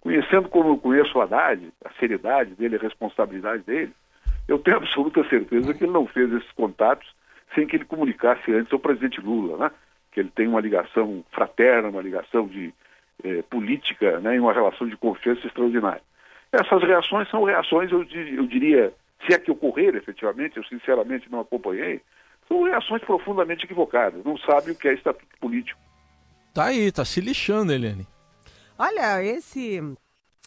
Conhecendo 0.00 0.48
como 0.48 0.70
eu 0.70 0.78
conheço 0.78 1.18
o 1.18 1.20
Haddad, 1.20 1.72
a 1.84 1.90
seriedade 1.98 2.54
dele, 2.54 2.76
a 2.76 2.80
responsabilidade 2.80 3.62
dele, 3.64 3.92
eu 4.46 4.58
tenho 4.58 4.76
absoluta 4.78 5.28
certeza 5.28 5.74
que 5.74 5.84
ele 5.84 5.92
não 5.92 6.06
fez 6.06 6.32
esses 6.32 6.50
contatos 6.52 7.06
sem 7.54 7.66
que 7.66 7.76
ele 7.76 7.84
comunicasse 7.84 8.52
antes 8.52 8.72
ao 8.72 8.78
presidente 8.78 9.20
Lula, 9.20 9.56
né? 9.56 9.70
que 10.12 10.20
ele 10.20 10.30
tem 10.34 10.46
uma 10.46 10.60
ligação 10.60 11.24
fraterna, 11.32 11.88
uma 11.88 12.02
ligação 12.02 12.46
de 12.46 12.72
eh, 13.24 13.42
política 13.42 14.20
né? 14.20 14.36
e 14.36 14.40
uma 14.40 14.52
relação 14.52 14.86
de 14.86 14.96
confiança 14.96 15.46
extraordinária. 15.46 16.02
Essas 16.52 16.82
reações 16.82 17.28
são 17.30 17.44
reações, 17.44 17.90
eu, 17.90 18.02
eu 18.02 18.46
diria, 18.46 18.92
se 19.26 19.34
é 19.34 19.38
que 19.38 19.50
ocorreram 19.50 19.98
efetivamente, 19.98 20.56
eu 20.56 20.64
sinceramente 20.64 21.30
não 21.30 21.40
acompanhei, 21.40 22.00
são 22.46 22.62
reações 22.62 23.02
profundamente 23.02 23.64
equivocadas, 23.64 24.24
não 24.24 24.38
sabem 24.38 24.72
o 24.72 24.76
que 24.76 24.88
é 24.88 24.94
estatuto 24.94 25.36
político. 25.38 25.78
Tá 26.54 26.66
aí, 26.66 26.90
tá 26.90 27.04
se 27.04 27.20
lixando, 27.20 27.72
Eliane. 27.72 28.06
Olha, 28.78 29.22
esse 29.22 29.80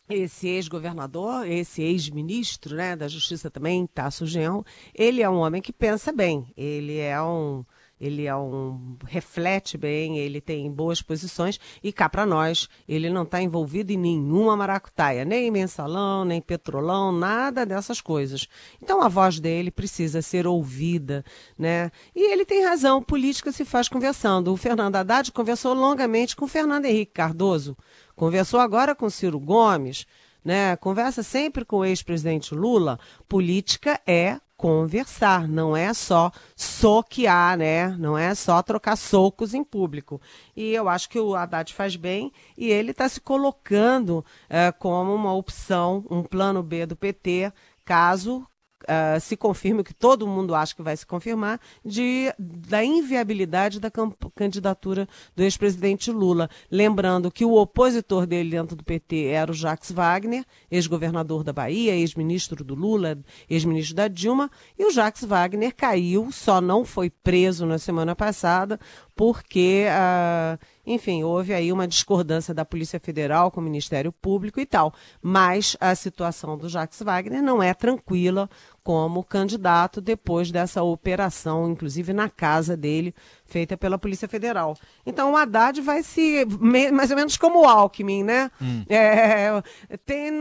esse 0.09 0.47
ex-governador, 0.47 1.47
esse 1.47 1.81
ex-ministro 1.81 2.75
né, 2.75 2.95
da 2.95 3.07
Justiça 3.07 3.49
também, 3.49 3.87
Tasso 3.87 4.25
Genro, 4.25 4.65
ele 4.93 5.21
é 5.21 5.29
um 5.29 5.37
homem 5.37 5.61
que 5.61 5.71
pensa 5.71 6.11
bem. 6.11 6.51
Ele 6.57 6.97
é 6.97 7.21
um 7.21 7.65
ele 8.01 8.25
é 8.25 8.35
um 8.35 8.97
reflete 9.05 9.77
bem, 9.77 10.17
ele 10.17 10.41
tem 10.41 10.69
boas 10.71 11.03
posições 11.03 11.59
e 11.83 11.93
cá 11.93 12.09
para 12.09 12.25
nós, 12.25 12.67
ele 12.89 13.11
não 13.11 13.21
está 13.21 13.39
envolvido 13.39 13.93
em 13.93 13.97
nenhuma 13.97 14.57
maracutaia, 14.57 15.23
nem 15.23 15.51
mensalão, 15.51 16.25
nem 16.25 16.41
petrolão, 16.41 17.11
nada 17.11 17.63
dessas 17.63 18.01
coisas. 18.01 18.47
Então 18.81 19.03
a 19.03 19.07
voz 19.07 19.39
dele 19.39 19.69
precisa 19.69 20.19
ser 20.23 20.47
ouvida, 20.47 21.23
né? 21.55 21.91
E 22.15 22.33
ele 22.33 22.43
tem 22.43 22.65
razão, 22.65 23.03
política 23.03 23.51
se 23.51 23.63
faz 23.63 23.87
conversando. 23.87 24.51
O 24.51 24.57
Fernando 24.57 24.95
Haddad 24.95 25.31
conversou 25.31 25.75
longamente 25.75 26.35
com 26.35 26.47
Fernando 26.47 26.85
Henrique 26.85 27.13
Cardoso, 27.13 27.77
conversou 28.15 28.59
agora 28.59 28.95
com 28.95 29.11
Ciro 29.11 29.39
Gomes, 29.39 30.07
né? 30.43 30.75
Conversa 30.77 31.21
sempre 31.21 31.63
com 31.63 31.77
o 31.77 31.85
ex-presidente 31.85 32.55
Lula. 32.55 32.99
Política 33.29 34.01
é 34.07 34.39
conversar, 34.61 35.47
não 35.47 35.75
é 35.75 35.91
só 35.91 36.31
soquear, 36.55 37.57
né? 37.57 37.89
Não 37.97 38.15
é 38.15 38.35
só 38.35 38.61
trocar 38.61 38.95
socos 38.95 39.55
em 39.55 39.63
público. 39.63 40.21
E 40.55 40.71
eu 40.71 40.87
acho 40.87 41.09
que 41.09 41.19
o 41.19 41.33
Haddad 41.33 41.73
faz 41.73 41.95
bem 41.95 42.31
e 42.55 42.69
ele 42.69 42.91
está 42.91 43.09
se 43.09 43.19
colocando 43.19 44.23
é, 44.47 44.71
como 44.71 45.15
uma 45.15 45.33
opção, 45.33 46.05
um 46.11 46.21
plano 46.21 46.61
B 46.61 46.85
do 46.85 46.95
PT, 46.95 47.51
caso 47.83 48.45
uh, 48.91 49.19
se 49.19 49.37
confirme 49.37 49.81
o 49.81 49.83
que 49.83 49.93
todo 49.93 50.27
mundo 50.27 50.53
acha 50.53 50.75
que 50.75 50.81
vai 50.81 50.95
se 50.97 51.05
confirmar, 51.05 51.59
de, 51.83 52.33
da 52.37 52.83
inviabilidade 52.83 53.79
da 53.79 53.89
candidatura 54.35 55.07
do 55.35 55.43
ex-presidente 55.43 56.11
Lula. 56.11 56.49
Lembrando 56.69 57.31
que 57.31 57.45
o 57.45 57.53
opositor 57.53 58.25
dele 58.25 58.49
dentro 58.51 58.75
do 58.75 58.83
PT 58.83 59.27
era 59.27 59.51
o 59.51 59.55
Jacques 59.55 59.91
Wagner, 59.91 60.45
ex-governador 60.69 61.43
da 61.43 61.53
Bahia, 61.53 61.95
ex-ministro 61.95 62.63
do 62.63 62.75
Lula, 62.75 63.17
ex-ministro 63.49 63.95
da 63.95 64.07
Dilma, 64.07 64.51
e 64.77 64.85
o 64.85 64.91
Jacques 64.91 65.23
Wagner 65.23 65.73
caiu, 65.75 66.31
só 66.31 66.59
não 66.59 66.83
foi 66.83 67.09
preso 67.09 67.65
na 67.65 67.77
semana 67.77 68.15
passada, 68.15 68.79
porque, 69.15 69.85
uh, 69.87 70.57
enfim, 70.85 71.23
houve 71.23 71.53
aí 71.53 71.71
uma 71.71 71.87
discordância 71.87 72.53
da 72.53 72.65
Polícia 72.65 72.99
Federal 72.99 73.51
com 73.51 73.61
o 73.61 73.63
Ministério 73.63 74.11
Público 74.11 74.59
e 74.59 74.65
tal. 74.65 74.93
Mas 75.21 75.77
a 75.79 75.93
situação 75.93 76.57
do 76.57 76.67
Jacques 76.67 77.01
Wagner 77.01 77.41
não 77.41 77.61
é 77.61 77.73
tranquila 77.73 78.49
como 78.83 79.23
candidato 79.23 80.01
depois 80.01 80.51
dessa 80.51 80.81
operação, 80.81 81.69
inclusive 81.69 82.13
na 82.13 82.29
casa 82.29 82.75
dele, 82.75 83.13
feita 83.45 83.77
pela 83.77 83.97
Polícia 83.97 84.27
Federal. 84.27 84.75
Então 85.05 85.33
o 85.33 85.37
Haddad 85.37 85.79
vai 85.81 86.01
se. 86.01 86.45
mais 86.91 87.11
ou 87.11 87.17
menos 87.17 87.37
como 87.37 87.61
o 87.61 87.65
Alckmin, 87.65 88.23
né? 88.23 88.49
Hum. 88.59 88.83
É, 88.89 89.61
tem, 90.05 90.31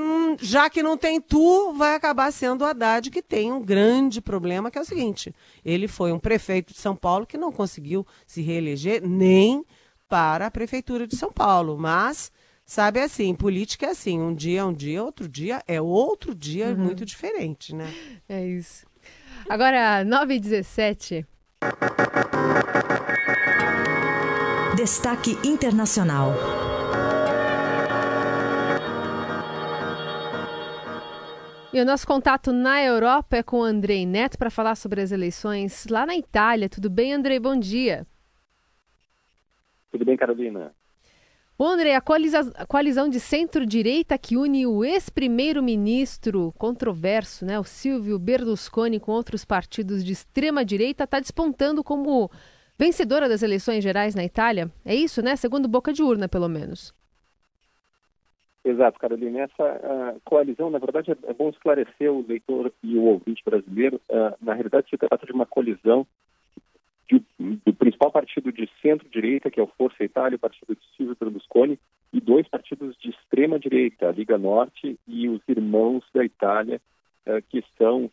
já 0.41 0.71
que 0.71 0.83
não 0.83 0.97
tem 0.97 1.21
tu, 1.21 1.75
vai 1.75 1.95
acabar 1.95 2.33
sendo 2.33 2.63
o 2.63 2.65
Haddad, 2.65 3.11
que 3.11 3.23
tem 3.23 3.53
um 3.53 3.61
grande 3.61 4.21
problema, 4.21 4.71
que 4.71 4.79
é 4.79 4.81
o 4.81 4.87
seguinte: 4.87 5.35
ele 5.65 5.87
foi 5.87 6.13
um 6.13 6.19
prefeito 6.19 6.73
de 6.73 6.79
São 6.79 6.97
Paulo 6.97 7.27
que 7.27 7.37
não 7.37 7.53
conseguiu 7.53 8.07
se 8.27 8.41
reeleger 8.41 9.03
nem 9.07 9.65
para 10.11 10.47
a 10.47 10.51
Prefeitura 10.51 11.07
de 11.07 11.17
São 11.17 11.33
Paulo, 11.33 11.79
mas. 11.79 12.31
Sabe 12.67 13.01
assim, 13.01 13.35
política 13.35 13.87
é 13.87 13.91
assim, 13.91 14.21
um 14.21 14.33
dia 14.33 14.61
é 14.61 14.65
um 14.65 14.73
dia, 14.73 15.03
outro 15.03 15.29
dia 15.29 15.61
é 15.67 15.81
outro 15.81 16.33
dia 16.33 16.69
uhum. 16.69 16.77
muito 16.77 17.05
diferente, 17.05 17.75
né? 17.75 17.93
É 18.29 18.47
isso. 18.47 18.87
Agora, 19.49 20.05
9 20.05 20.35
e 20.35 20.39
17. 20.39 21.27
Destaque 24.77 25.37
Internacional. 25.45 26.33
E 31.73 31.81
o 31.81 31.85
nosso 31.85 32.07
contato 32.07 32.53
na 32.53 32.83
Europa 32.83 33.37
é 33.37 33.43
com 33.43 33.61
o 33.61 33.65
Andrei 33.65 34.07
Neto 34.07 34.39
para 34.39 34.51
falar 34.51 34.77
sobre 34.77 35.01
as 35.01 35.11
eleições 35.11 35.87
lá 35.91 36.07
na 36.07 36.17
Itália. 36.17 36.69
Tudo 36.69 36.89
bem, 36.89 37.13
Andrei? 37.13 37.41
Bom 37.41 37.59
dia. 37.59 38.07
Tudo 39.91 40.05
bem, 40.05 40.17
Carolina. 40.17 40.73
Bom, 41.59 41.67
André, 41.67 41.95
a, 41.95 42.01
coalizão 42.67 43.09
de 43.09 43.21
centro-direita 43.21 44.17
que 44.17 44.35
une 44.35 44.67
o 44.67 44.83
ex-primeiro-ministro 44.83 46.55
controverso, 46.57 47.45
né, 47.45 47.59
o 47.59 47.65
Silvio 47.65 48.19
Berlusconi, 48.19 48.99
com 48.99 49.13
outros 49.13 49.45
partidos 49.45 50.03
de 50.03 50.13
extrema-direita, 50.13 51.05
está 51.05 51.21
despontando 51.21 51.85
como 51.85 52.31
vencedora 52.79 53.29
das 53.29 53.43
eleições 53.43 53.85
gerais 53.85 54.15
na 54.15 54.25
Itália. 54.25 54.71
É 54.87 54.95
isso, 54.95 55.21
né? 55.23 55.37
Segundo 55.37 55.69
boca 55.69 55.93
de 55.93 56.03
urna, 56.03 56.27
pelo 56.27 56.49
menos. 56.49 56.95
Exato, 58.65 58.99
Carolina. 58.99 59.41
Essa 59.41 60.17
coalizão, 60.25 60.71
na 60.71 60.79
verdade, 60.79 61.11
é, 61.11 61.17
é 61.31 61.35
bom 61.35 61.51
esclarecer 61.51 62.11
o 62.11 62.25
leitor 62.27 62.73
e 62.83 62.97
o 62.97 63.05
ouvinte 63.05 63.43
brasileiro. 63.45 64.01
Uh, 64.09 64.35
na 64.41 64.55
realidade, 64.55 64.89
se 64.89 64.97
trata 64.97 65.27
de 65.27 65.33
uma 65.33 65.45
colisão 65.45 66.07
de, 67.11 67.25
do 67.65 67.75
principal 67.75 68.11
partido 68.11 68.53
de 68.53 68.69
centro-direita, 68.81 69.51
que 69.51 69.59
é 69.59 69.63
o 69.63 69.73
Força 69.79 70.05
Itália, 70.05 70.37
o 70.37 70.41
partido 70.41 70.75
de 70.75 70.97
Silvio 70.97 71.17
Berlusconi, 71.19 71.79
e 72.13 72.21
dois 72.21 72.47
partidos 72.49 72.97
de 72.99 73.11
extrema-direita, 73.11 74.09
a 74.09 74.13
Liga 74.13 74.39
Norte 74.39 74.99
e 75.07 75.29
os 75.29 75.41
Irmãos 75.49 76.05
da 76.15 76.25
Itália, 76.25 76.81
uh, 77.27 77.43
que 77.49 77.65
são 77.77 78.11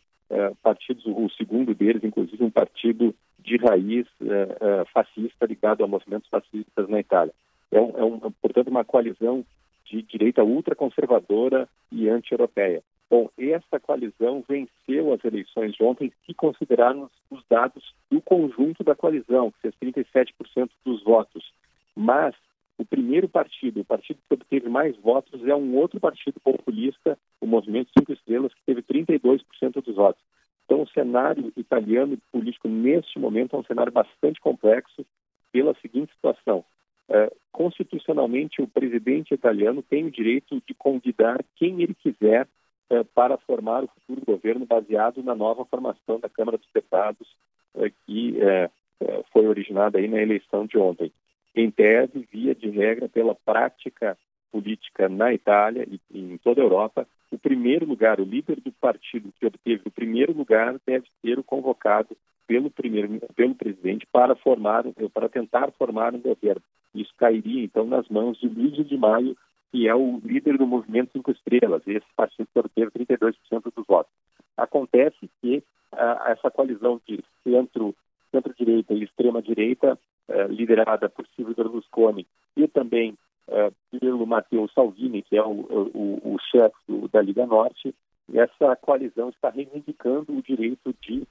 partidos, 0.62 1.06
o 1.06 1.26
segundo 1.30 1.74
deles, 1.74 2.04
inclusive, 2.04 2.44
um 2.44 2.50
partido 2.50 3.14
de 3.38 3.56
raiz 3.56 4.06
uh, 4.20 4.84
fascista 4.92 5.46
ligado 5.46 5.82
a 5.82 5.86
movimentos 5.86 6.28
fascistas 6.28 6.86
na 6.86 7.00
Itália. 7.00 7.32
É, 7.70 7.80
um, 7.80 7.98
é 7.98 8.04
um, 8.04 8.18
portanto, 8.42 8.68
uma 8.68 8.84
coalizão 8.84 9.44
de 9.86 10.02
direita 10.02 10.44
ultraconservadora 10.44 11.66
e 11.90 12.08
anti-europeia. 12.08 12.82
Bom, 13.10 13.30
essa 13.38 13.80
coalizão 13.80 14.44
venceu 14.46 15.12
as 15.14 15.24
eleições 15.24 15.72
de 15.72 15.82
ontem 15.82 16.12
se 16.26 16.34
considerarmos 16.34 17.10
os 17.30 17.42
dados 17.48 17.94
do 18.10 18.20
conjunto 18.20 18.84
da 18.84 18.94
coalizão, 18.94 19.50
que 19.50 19.60
fez 19.60 19.74
37% 19.76 20.70
dos 20.84 21.02
votos. 21.02 21.50
Mas 21.96 22.34
o 22.76 22.84
primeiro 22.84 23.28
partido, 23.28 23.80
o 23.80 23.84
partido 23.84 24.20
que 24.28 24.34
obteve 24.34 24.68
mais 24.68 24.96
votos, 24.98 25.44
é 25.46 25.54
um 25.54 25.74
outro 25.76 25.98
partido 25.98 26.38
populista, 26.38 27.18
o 27.40 27.46
Movimento 27.46 27.90
Cinco 27.98 28.12
Estrelas, 28.12 28.52
que 28.52 28.62
teve 28.66 28.82
32% 28.82 29.82
dos 29.82 29.96
votos. 29.96 30.22
Então, 30.64 30.82
o 30.82 30.88
cenário 30.88 31.50
italiano 31.56 32.18
político 32.30 32.68
neste 32.68 33.18
momento 33.18 33.56
é 33.56 33.58
um 33.58 33.64
cenário 33.64 33.90
bastante 33.90 34.38
complexo 34.38 35.04
pela 35.50 35.74
seguinte 35.80 36.12
situação. 36.12 36.62
É, 37.08 37.32
constitucionalmente, 37.50 38.60
o 38.60 38.68
presidente 38.68 39.32
italiano 39.32 39.82
tem 39.82 40.04
o 40.04 40.10
direito 40.10 40.62
de 40.66 40.74
convidar 40.74 41.42
quem 41.56 41.82
ele 41.82 41.94
quiser 41.94 42.46
é, 42.90 43.04
para 43.04 43.36
formar 43.38 43.84
o 43.84 43.88
futuro 43.88 44.24
governo 44.24 44.66
baseado 44.66 45.22
na 45.22 45.34
nova 45.34 45.64
formação 45.64 46.18
da 46.18 46.28
Câmara 46.28 46.58
dos 46.58 46.68
Deputados 46.72 47.28
é, 47.76 47.90
que 48.06 48.40
é, 48.40 48.70
é, 49.00 49.22
foi 49.32 49.46
originada 49.46 49.98
aí 49.98 50.08
na 50.08 50.20
eleição 50.20 50.66
de 50.66 50.78
ontem 50.78 51.12
em 51.54 51.70
tese, 51.70 52.26
via 52.32 52.54
de 52.54 52.68
regra, 52.70 53.08
pela 53.08 53.34
prática 53.34 54.16
política 54.50 55.08
na 55.08 55.32
Itália 55.32 55.86
e 55.90 56.00
em 56.18 56.38
toda 56.38 56.60
a 56.60 56.64
Europa, 56.64 57.06
o 57.30 57.38
primeiro 57.38 57.84
lugar, 57.84 58.20
o 58.20 58.24
líder 58.24 58.60
do 58.60 58.72
partido 58.72 59.32
que 59.38 59.46
obteve 59.46 59.82
o 59.86 59.90
primeiro 59.90 60.32
lugar 60.32 60.76
deve 60.86 61.06
ser 61.20 61.38
o 61.38 61.44
convocado 61.44 62.16
pelo 62.46 62.70
primeiro 62.70 63.20
pelo 63.36 63.54
presidente 63.54 64.06
para 64.10 64.34
formar 64.34 64.84
para 65.12 65.28
tentar 65.28 65.70
formar 65.72 66.14
um 66.14 66.20
governo. 66.20 66.62
Isso 66.94 67.12
cairia 67.18 67.62
então 67.62 67.84
nas 67.84 68.08
mãos 68.08 68.40
de 68.40 68.48
Luiz 68.48 68.74
de 68.86 68.96
Maio, 68.96 69.36
que 69.70 69.88
é 69.88 69.94
o 69.94 70.20
líder 70.24 70.58
do 70.58 70.66
movimento 70.66 71.12
Cinco 71.12 71.30
Estrelas. 71.30 71.82
Esse 71.86 72.06
partido 72.16 72.48
que 72.52 72.58
obteve 72.58 72.90
32% 72.90 73.34
dos 73.74 73.86
votos. 73.86 74.12
Acontece 74.56 75.30
que 75.40 75.58
uh, 75.92 76.28
essa 76.28 76.50
coalizão 76.50 77.00
de 77.06 77.22
centro 77.44 77.94
centro-direita 78.30 78.92
e 78.92 79.04
extrema-direita 79.04 79.98
eh, 80.28 80.46
liderada 80.48 81.08
por 81.08 81.26
Silvio 81.34 81.54
Berlusconi 81.54 82.26
e 82.54 82.68
também 82.68 83.16
eh, 83.48 83.72
pelo 83.98 84.26
Matteo 84.26 84.68
Salvini, 84.74 85.22
que 85.22 85.36
é 85.36 85.42
o, 85.42 85.50
o, 85.94 86.34
o 86.34 86.38
chefe 86.50 87.08
da 87.10 87.22
Liga 87.22 87.46
Norte, 87.46 87.94
essa 88.34 88.76
coalizão 88.76 89.30
está 89.30 89.48
reivindicando 89.48 90.36
o 90.36 90.42
direito 90.42 90.94
de 91.00 91.26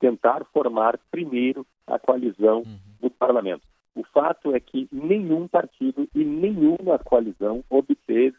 tentar 0.00 0.44
formar 0.46 0.98
primeiro 1.10 1.66
a 1.86 1.98
coalizão 1.98 2.60
uhum. 2.60 2.78
no 3.02 3.10
parlamento. 3.10 3.62
O 3.94 4.04
fato 4.04 4.54
é 4.54 4.60
que 4.60 4.88
nenhum 4.92 5.48
partido 5.48 6.08
e 6.14 6.24
nenhuma 6.24 6.98
coalizão 6.98 7.64
obteve 7.68 8.36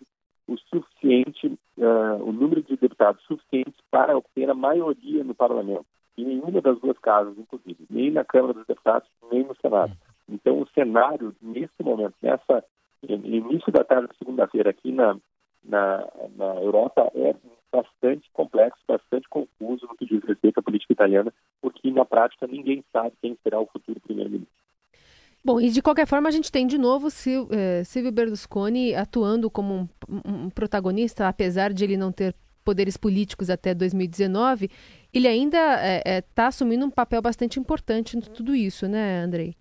o 0.47 0.57
suficiente, 0.57 1.47
uh, 1.77 2.23
o 2.23 2.31
número 2.31 2.63
de 2.63 2.75
deputados 2.77 3.23
suficientes 3.25 3.75
para 3.91 4.17
obter 4.17 4.49
a 4.49 4.55
maioria 4.55 5.23
no 5.23 5.35
parlamento 5.35 5.85
em 6.21 6.25
nenhuma 6.25 6.61
das 6.61 6.79
duas 6.79 6.97
casas, 6.99 7.37
inclusive, 7.37 7.77
nem 7.89 8.11
na 8.11 8.25
Câmara 8.25 8.53
dos 8.53 8.65
Deputados, 8.65 9.07
nem 9.31 9.43
no 9.43 9.55
Senado. 9.55 9.93
Então, 10.27 10.59
o 10.59 10.67
cenário, 10.69 11.35
nesse 11.41 11.81
momento, 11.81 12.15
nessa 12.21 12.63
início 13.01 13.71
da 13.71 13.83
tarde 13.83 14.09
de 14.09 14.17
segunda-feira 14.17 14.69
aqui 14.69 14.91
na, 14.91 15.17
na, 15.63 16.05
na 16.35 16.55
Europa, 16.55 17.09
é 17.15 17.33
bastante 17.71 18.29
complexo, 18.33 18.81
bastante 18.85 19.29
confuso 19.29 19.87
no 19.87 19.95
que 19.95 20.05
diz 20.05 20.21
respeito 20.23 20.59
à 20.59 20.63
política 20.63 20.91
italiana, 20.91 21.33
porque 21.61 21.89
na 21.91 22.03
prática 22.03 22.45
ninguém 22.45 22.83
sabe 22.91 23.13
quem 23.21 23.37
será 23.41 23.59
o 23.59 23.67
futuro 23.67 23.99
primeiro-ministro. 24.01 24.48
Bom, 25.43 25.59
e 25.59 25.69
de 25.69 25.81
qualquer 25.81 26.05
forma 26.05 26.27
a 26.27 26.31
gente 26.31 26.51
tem 26.51 26.67
de 26.67 26.77
novo 26.77 27.07
eh, 27.07 27.83
Silvio 27.85 28.11
Berlusconi 28.11 28.93
atuando 28.93 29.49
como 29.49 29.89
um, 30.07 30.45
um 30.45 30.49
protagonista, 30.49 31.27
apesar 31.27 31.71
de 31.71 31.83
ele 31.85 31.95
não 31.95 32.11
ter 32.11 32.35
poderes 32.63 32.97
políticos 32.97 33.49
até 33.49 33.73
2019, 33.73 34.69
ele 35.13 35.27
ainda 35.27 35.57
está 35.57 35.85
é, 35.85 36.01
é, 36.05 36.21
tá 36.21 36.47
assumindo 36.47 36.85
um 36.85 36.91
papel 36.91 37.21
bastante 37.21 37.59
importante 37.59 38.17
em 38.17 38.21
tudo 38.21 38.53
isso, 38.53 38.87
né, 38.87 39.21
Andrei? 39.21 39.55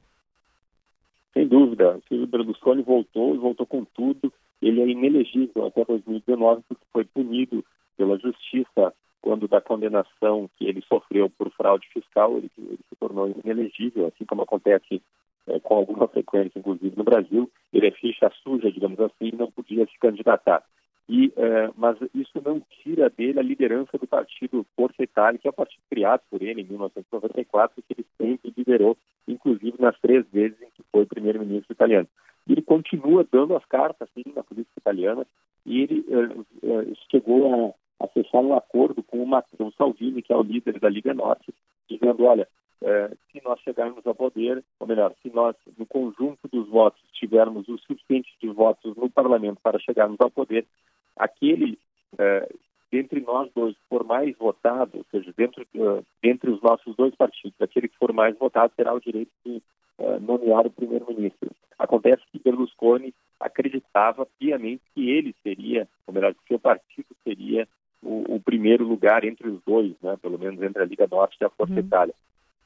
Sem 1.32 1.46
dúvida. 1.46 2.00
Silvio 2.08 2.26
Berlusconi 2.26 2.82
voltou 2.82 3.34
e 3.34 3.38
voltou 3.38 3.64
com 3.64 3.84
tudo. 3.84 4.32
Ele 4.60 4.80
é 4.80 4.88
inelegível 4.88 5.66
até 5.66 5.84
2019 5.84 6.62
porque 6.68 6.84
foi 6.92 7.04
punido 7.04 7.64
pela 7.96 8.18
justiça 8.18 8.92
quando 9.20 9.46
da 9.48 9.60
condenação 9.60 10.50
que 10.56 10.66
ele 10.66 10.82
sofreu 10.82 11.30
por 11.30 11.50
fraude 11.52 11.86
fiscal, 11.92 12.36
ele, 12.36 12.50
ele 12.56 12.78
se 12.88 12.96
tornou 12.96 13.28
inelegível, 13.44 14.06
assim 14.06 14.24
como 14.24 14.42
acontece 14.42 15.02
é, 15.48 15.60
com 15.60 15.74
alguma 15.74 16.08
frequência, 16.08 16.58
inclusive 16.58 16.96
no 16.96 17.04
Brasil. 17.04 17.50
Ele 17.72 17.86
é 17.86 17.90
ficha 17.90 18.30
suja, 18.42 18.70
digamos 18.70 18.98
assim, 19.00 19.32
não 19.36 19.50
podia 19.50 19.86
se 19.86 19.98
candidatar. 19.98 20.62
E, 21.08 21.28
uh, 21.28 21.72
mas 21.74 21.96
isso 22.14 22.40
não 22.44 22.60
tira 22.82 23.08
dele 23.08 23.40
a 23.40 23.42
liderança 23.42 23.96
do 23.96 24.06
partido 24.06 24.66
Força 24.76 25.02
Itália, 25.02 25.38
que 25.38 25.48
é 25.48 25.50
o 25.50 25.54
partido 25.54 25.80
criado 25.88 26.20
por 26.30 26.42
ele 26.42 26.60
em 26.60 26.64
1994, 26.64 27.82
que 27.82 27.94
ele 27.94 28.06
sempre 28.18 28.52
liderou, 28.54 28.96
inclusive 29.26 29.74
nas 29.78 29.98
três 30.00 30.26
vezes 30.30 30.60
em 30.60 30.66
que 30.66 30.82
foi 30.92 31.06
primeiro-ministro 31.06 31.72
italiano. 31.72 32.06
E 32.46 32.52
ele 32.52 32.60
continua 32.60 33.26
dando 33.30 33.56
as 33.56 33.64
cartas 33.64 34.06
assim, 34.10 34.30
na 34.36 34.42
política 34.42 34.78
italiana 34.78 35.26
e 35.64 35.80
ele 35.80 36.04
uh, 36.08 36.40
uh, 36.62 36.96
chegou 37.10 37.74
a, 37.98 38.04
a, 38.04 38.08
fechar 38.08 38.40
um 38.40 38.54
acordo 38.54 39.02
com 39.02 39.22
o 39.22 39.26
Matteo 39.26 39.72
Salvini, 39.78 40.20
que 40.20 40.32
é 40.32 40.36
o 40.36 40.42
líder 40.42 40.78
da 40.78 40.90
Liga 40.90 41.14
Norte, 41.14 41.54
dizendo, 41.88 42.24
olha, 42.24 42.46
se 42.80 43.27
nós 43.48 43.60
chegarmos 43.60 44.06
ao 44.06 44.14
poder, 44.14 44.62
ou 44.78 44.86
melhor, 44.86 45.14
se 45.22 45.30
nós, 45.30 45.56
no 45.78 45.86
conjunto 45.86 46.46
dos 46.52 46.68
votos, 46.68 47.00
tivermos 47.14 47.66
o 47.66 47.78
suficiente 47.78 48.30
de 48.40 48.48
votos 48.48 48.94
no 48.94 49.08
parlamento 49.08 49.58
para 49.62 49.78
chegarmos 49.78 50.20
ao 50.20 50.30
poder, 50.30 50.66
aquele 51.16 51.78
uh, 52.14 52.58
dentre 52.92 53.20
nós 53.20 53.50
dois 53.54 53.74
que 53.74 53.88
for 53.88 54.04
mais 54.04 54.36
votado, 54.36 54.98
ou 54.98 55.06
seja, 55.10 55.32
dentro, 55.34 55.66
uh, 55.76 56.04
dentre 56.22 56.50
os 56.50 56.60
nossos 56.60 56.94
dois 56.94 57.14
partidos, 57.14 57.56
aquele 57.60 57.88
que 57.88 57.96
for 57.96 58.12
mais 58.12 58.36
votado 58.36 58.72
terá 58.76 58.92
o 58.92 59.00
direito 59.00 59.30
de 59.44 59.62
uh, 59.98 60.20
nomear 60.20 60.66
o 60.66 60.70
primeiro-ministro. 60.70 61.50
Acontece 61.78 62.22
que 62.30 62.38
Berlusconi 62.38 63.14
acreditava 63.40 64.26
piamente 64.38 64.82
que 64.94 65.08
ele 65.08 65.34
seria, 65.42 65.88
ou 66.06 66.12
melhor, 66.12 66.34
que 66.34 66.46
seu 66.48 66.58
partido 66.58 67.08
seria 67.24 67.66
o, 68.02 68.34
o, 68.34 68.40
primeiro 68.40 68.84
lugar 68.84 69.24
entre 69.24 69.48
os 69.48 69.60
dois, 69.64 69.94
né, 70.02 70.16
pelo 70.20 70.38
menos 70.38 70.60
entre 70.62 70.82
a 70.82 70.86
Liga 70.86 71.08
Norte 71.10 71.38
e 71.40 71.44
a 71.44 71.50
Força 71.50 71.72
uhum. 71.72 71.80
Itália. 71.80 72.14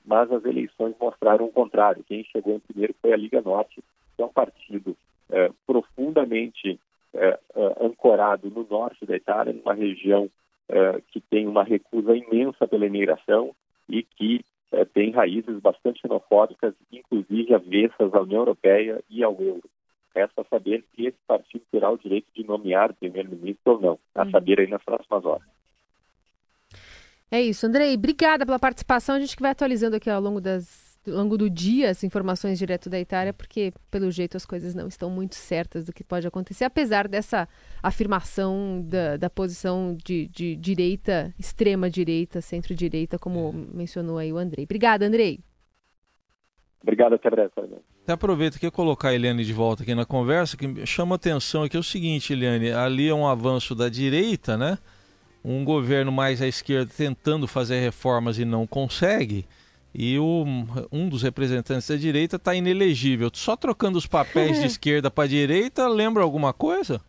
Mas 0.04 0.30
as 0.32 0.44
eleições 0.44 0.94
mostraram 1.00 1.46
o 1.46 1.52
contrário. 1.52 2.04
Quem 2.04 2.24
chegou 2.24 2.56
em 2.56 2.60
primeiro 2.60 2.94
foi 3.00 3.12
a 3.12 3.16
Liga 3.16 3.40
Norte, 3.40 3.82
que 4.16 4.22
é 4.22 4.24
um 4.24 4.32
partido 4.32 4.96
profundamente 5.66 6.78
é, 7.14 7.38
é, 7.54 7.84
ancorado 7.84 8.48
no 8.48 8.66
norte 8.70 9.04
da 9.04 9.14
Itália, 9.14 9.52
numa 9.52 9.74
região 9.74 10.30
é, 10.66 10.98
que 11.10 11.20
tem 11.20 11.46
uma 11.46 11.62
recusa 11.62 12.16
imensa 12.16 12.66
pela 12.66 12.86
imigração 12.86 13.54
e 13.86 14.02
que 14.02 14.42
é, 14.72 14.86
tem 14.86 15.10
raízes 15.10 15.60
bastante 15.60 16.00
xenofóbicas, 16.00 16.74
inclusive 16.90 17.54
avessas 17.54 18.14
à 18.14 18.20
União 18.22 18.40
Europeia 18.40 19.02
e 19.10 19.22
ao 19.22 19.38
euro. 19.42 19.68
Resta 20.14 20.42
saber 20.48 20.84
se 20.94 21.06
esse 21.06 21.18
partido 21.26 21.64
terá 21.70 21.90
o 21.90 21.98
direito 21.98 22.28
de 22.34 22.46
nomear 22.46 22.94
primeiro-ministro 22.94 23.74
ou 23.74 23.80
não, 23.80 23.98
a 24.14 24.24
uhum. 24.24 24.30
saber 24.30 24.60
aí 24.60 24.66
nas 24.66 24.82
próximas 24.82 25.24
horas. 25.26 25.51
É 27.32 27.40
isso, 27.40 27.66
Andrei. 27.66 27.94
Obrigada 27.94 28.44
pela 28.44 28.58
participação. 28.58 29.14
A 29.14 29.18
gente 29.18 29.34
que 29.34 29.40
vai 29.40 29.52
atualizando 29.52 29.96
aqui 29.96 30.10
ao 30.10 30.20
longo 30.20 30.38
das 30.38 30.92
ao 31.04 31.14
longo 31.14 31.36
do 31.36 31.50
dia 31.50 31.90
as 31.90 32.04
informações 32.04 32.58
direto 32.58 32.88
da 32.88 33.00
Itália, 33.00 33.32
porque 33.32 33.72
pelo 33.90 34.10
jeito 34.10 34.36
as 34.36 34.44
coisas 34.44 34.74
não 34.74 34.86
estão 34.86 35.10
muito 35.10 35.34
certas 35.34 35.86
do 35.86 35.92
que 35.92 36.04
pode 36.04 36.26
acontecer, 36.28 36.64
apesar 36.64 37.08
dessa 37.08 37.48
afirmação 37.82 38.80
da, 38.84 39.16
da 39.16 39.28
posição 39.28 39.96
de, 40.04 40.28
de 40.28 40.54
direita, 40.54 41.34
extrema 41.38 41.90
direita, 41.90 42.40
centro-direita, 42.40 43.18
como 43.18 43.48
é. 43.48 43.76
mencionou 43.76 44.18
aí 44.18 44.32
o 44.32 44.36
Andrei. 44.36 44.64
Obrigada, 44.64 45.06
Andrei. 45.06 45.40
Obrigado, 46.82 47.14
até 47.14 47.30
breve. 47.30 47.50
Até 48.02 48.12
aproveito 48.12 48.60
que 48.60 48.70
colocar 48.70 49.08
a 49.08 49.14
Eliane 49.14 49.44
de 49.44 49.52
volta 49.52 49.82
aqui 49.82 49.94
na 49.94 50.04
conversa, 50.04 50.56
que 50.56 50.84
chama 50.84 51.16
atenção 51.16 51.64
aqui 51.64 51.76
é 51.76 51.80
o 51.80 51.82
seguinte, 51.82 52.32
Eliane, 52.32 52.70
ali 52.72 53.08
é 53.08 53.14
um 53.14 53.26
avanço 53.26 53.74
da 53.74 53.88
direita, 53.88 54.56
né? 54.56 54.78
Um 55.44 55.64
governo 55.64 56.12
mais 56.12 56.40
à 56.40 56.46
esquerda 56.46 56.92
tentando 56.96 57.48
fazer 57.48 57.80
reformas 57.80 58.38
e 58.38 58.44
não 58.44 58.66
consegue 58.66 59.44
e 59.94 60.18
o, 60.18 60.44
um 60.90 61.08
dos 61.08 61.22
representantes 61.22 61.88
da 61.88 61.96
direita 61.96 62.36
está 62.36 62.54
inelegível. 62.54 63.30
Só 63.32 63.56
trocando 63.56 63.98
os 63.98 64.06
papéis 64.06 64.58
de 64.60 64.66
esquerda 64.66 65.10
para 65.10 65.28
direita, 65.28 65.86
lembra 65.86 66.22
alguma 66.22 66.52
coisa? 66.52 67.00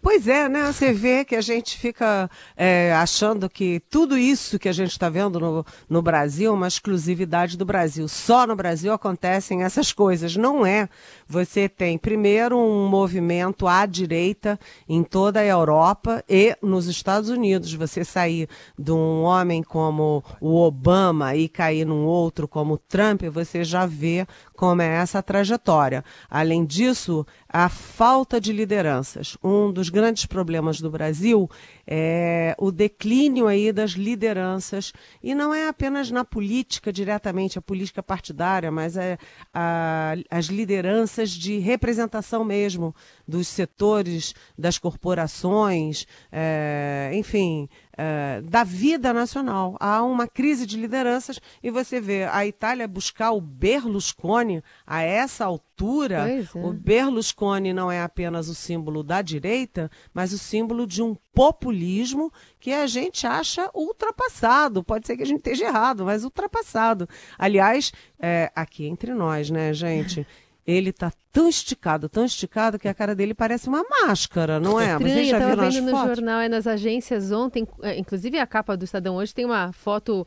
Pois 0.00 0.28
é, 0.28 0.48
né? 0.48 0.70
Você 0.70 0.92
vê 0.92 1.24
que 1.24 1.34
a 1.34 1.40
gente 1.40 1.78
fica 1.78 2.30
é, 2.56 2.92
achando 2.92 3.48
que 3.48 3.80
tudo 3.90 4.18
isso 4.18 4.58
que 4.58 4.68
a 4.68 4.72
gente 4.72 4.90
está 4.90 5.08
vendo 5.08 5.40
no, 5.40 5.66
no 5.88 6.02
Brasil 6.02 6.50
é 6.50 6.54
uma 6.54 6.68
exclusividade 6.68 7.56
do 7.56 7.64
Brasil. 7.64 8.06
Só 8.06 8.46
no 8.46 8.54
Brasil 8.54 8.92
acontecem 8.92 9.62
essas 9.62 9.92
coisas. 9.92 10.36
Não 10.36 10.64
é. 10.64 10.88
Você 11.26 11.68
tem, 11.68 11.96
primeiro, 11.96 12.58
um 12.58 12.86
movimento 12.86 13.66
à 13.66 13.86
direita 13.86 14.58
em 14.88 15.02
toda 15.02 15.40
a 15.40 15.44
Europa 15.44 16.22
e 16.28 16.56
nos 16.62 16.86
Estados 16.86 17.30
Unidos. 17.30 17.72
Você 17.72 18.04
sair 18.04 18.48
de 18.78 18.92
um 18.92 19.22
homem 19.22 19.62
como 19.62 20.22
o 20.40 20.56
Obama 20.60 21.34
e 21.34 21.48
cair 21.48 21.86
num 21.86 22.04
outro 22.04 22.46
como 22.46 22.74
o 22.74 22.78
Trump, 22.78 23.22
você 23.24 23.64
já 23.64 23.86
vê 23.86 24.26
como 24.56 24.82
é 24.82 24.86
essa 24.86 25.22
trajetória. 25.22 26.04
Além 26.30 26.64
disso, 26.64 27.26
a 27.48 27.68
falta 27.68 28.40
de 28.40 28.52
lideranças. 28.52 29.36
Um 29.42 29.72
dos 29.72 29.88
grandes 29.88 30.26
problemas 30.26 30.80
do 30.80 30.90
Brasil 30.90 31.48
é 31.86 32.54
o 32.58 32.70
declínio 32.70 33.46
aí 33.46 33.72
das 33.72 33.92
lideranças, 33.92 34.92
e 35.22 35.34
não 35.34 35.54
é 35.54 35.68
apenas 35.68 36.10
na 36.10 36.24
política 36.24 36.92
diretamente, 36.92 37.58
a 37.58 37.62
política 37.62 38.02
partidária, 38.02 38.70
mas 38.70 38.96
é 38.96 39.18
a, 39.52 40.14
as 40.30 40.46
lideranças 40.46 41.30
de 41.30 41.58
representação 41.58 42.44
mesmo 42.44 42.94
dos 43.26 43.48
setores, 43.48 44.34
das 44.56 44.78
corporações, 44.78 46.06
é, 46.30 47.10
enfim, 47.14 47.68
é, 47.96 48.40
da 48.42 48.64
vida 48.64 49.12
nacional. 49.12 49.76
Há 49.80 50.02
uma 50.02 50.26
crise 50.26 50.66
de 50.66 50.76
lideranças 50.76 51.40
e 51.62 51.70
você 51.70 52.00
vê 52.00 52.24
a 52.24 52.46
Itália 52.46 52.86
buscar 52.88 53.32
o 53.32 53.40
Berlusconi 53.40 54.62
a 54.86 55.02
essa 55.02 55.44
altura. 55.44 56.30
É. 56.30 56.44
O 56.54 56.72
Berlusconi 56.72 57.72
não 57.72 57.90
é 57.90 58.02
apenas 58.02 58.48
o 58.48 58.54
símbolo 58.54 59.02
da 59.02 59.22
direita, 59.22 59.90
mas 60.12 60.32
o 60.32 60.38
símbolo 60.38 60.86
de 60.86 61.02
um 61.02 61.16
populismo 61.32 62.32
que 62.60 62.72
a 62.72 62.86
gente 62.86 63.26
acha 63.26 63.70
ultrapassado. 63.74 64.84
Pode 64.84 65.06
ser 65.06 65.16
que 65.16 65.22
a 65.22 65.26
gente 65.26 65.38
esteja 65.38 65.66
errado, 65.66 66.04
mas 66.04 66.24
ultrapassado. 66.24 67.08
Aliás, 67.38 67.92
é, 68.18 68.50
aqui 68.54 68.86
entre 68.86 69.12
nós, 69.14 69.50
né, 69.50 69.72
gente? 69.72 70.26
ele 70.66 70.92
tá 70.92 71.12
tão 71.30 71.48
esticado, 71.48 72.08
tão 72.08 72.24
esticado 72.24 72.78
que 72.78 72.88
a 72.88 72.94
cara 72.94 73.14
dele 73.14 73.34
parece 73.34 73.68
uma 73.68 73.84
máscara, 74.02 74.58
não 74.58 74.80
é? 74.80 74.92
Estranho, 74.92 75.14
Vocês 75.14 75.28
já 75.28 75.38
eu 75.38 75.56
tava 75.56 75.70
vendo 75.70 75.84
no 75.84 75.90
fotos? 75.90 76.16
jornal, 76.16 76.40
é 76.40 76.48
nas 76.48 76.66
agências 76.66 77.32
ontem, 77.32 77.66
é, 77.82 77.98
inclusive 77.98 78.38
a 78.38 78.46
capa 78.46 78.76
do 78.76 78.84
Estadão 78.84 79.16
hoje 79.16 79.34
tem 79.34 79.44
uma 79.44 79.72
foto 79.72 80.26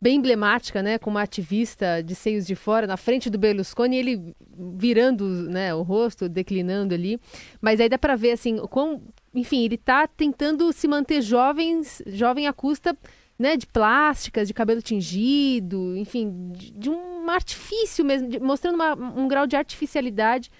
bem 0.00 0.16
emblemática, 0.16 0.80
né, 0.80 0.96
com 0.96 1.10
uma 1.10 1.22
ativista 1.22 2.00
de 2.02 2.14
seios 2.14 2.46
de 2.46 2.54
fora 2.54 2.86
na 2.86 2.96
frente 2.96 3.28
do 3.28 3.36
Berlusconi, 3.38 3.96
ele 3.96 4.36
virando, 4.76 5.26
né, 5.26 5.74
o 5.74 5.82
rosto, 5.82 6.28
declinando 6.28 6.94
ali. 6.94 7.18
Mas 7.60 7.80
aí 7.80 7.88
dá 7.88 7.98
para 7.98 8.14
ver 8.14 8.32
assim, 8.32 8.58
com, 8.58 9.00
enfim, 9.34 9.64
ele 9.64 9.74
está 9.74 10.06
tentando 10.06 10.72
se 10.72 10.86
manter 10.86 11.20
jovens, 11.20 12.00
jovem 12.06 12.46
à 12.46 12.52
custa 12.52 12.96
né, 13.38 13.56
de 13.56 13.66
plásticas, 13.66 14.48
de 14.48 14.54
cabelo 14.54 14.82
tingido, 14.82 15.96
enfim, 15.96 16.52
de, 16.52 16.72
de 16.72 16.90
um 16.90 17.30
artifício 17.30 18.04
mesmo, 18.04 18.28
de, 18.28 18.40
mostrando 18.40 18.74
uma, 18.74 18.94
um 18.94 19.28
grau 19.28 19.46
de 19.46 19.54
artificialidade 19.54 20.50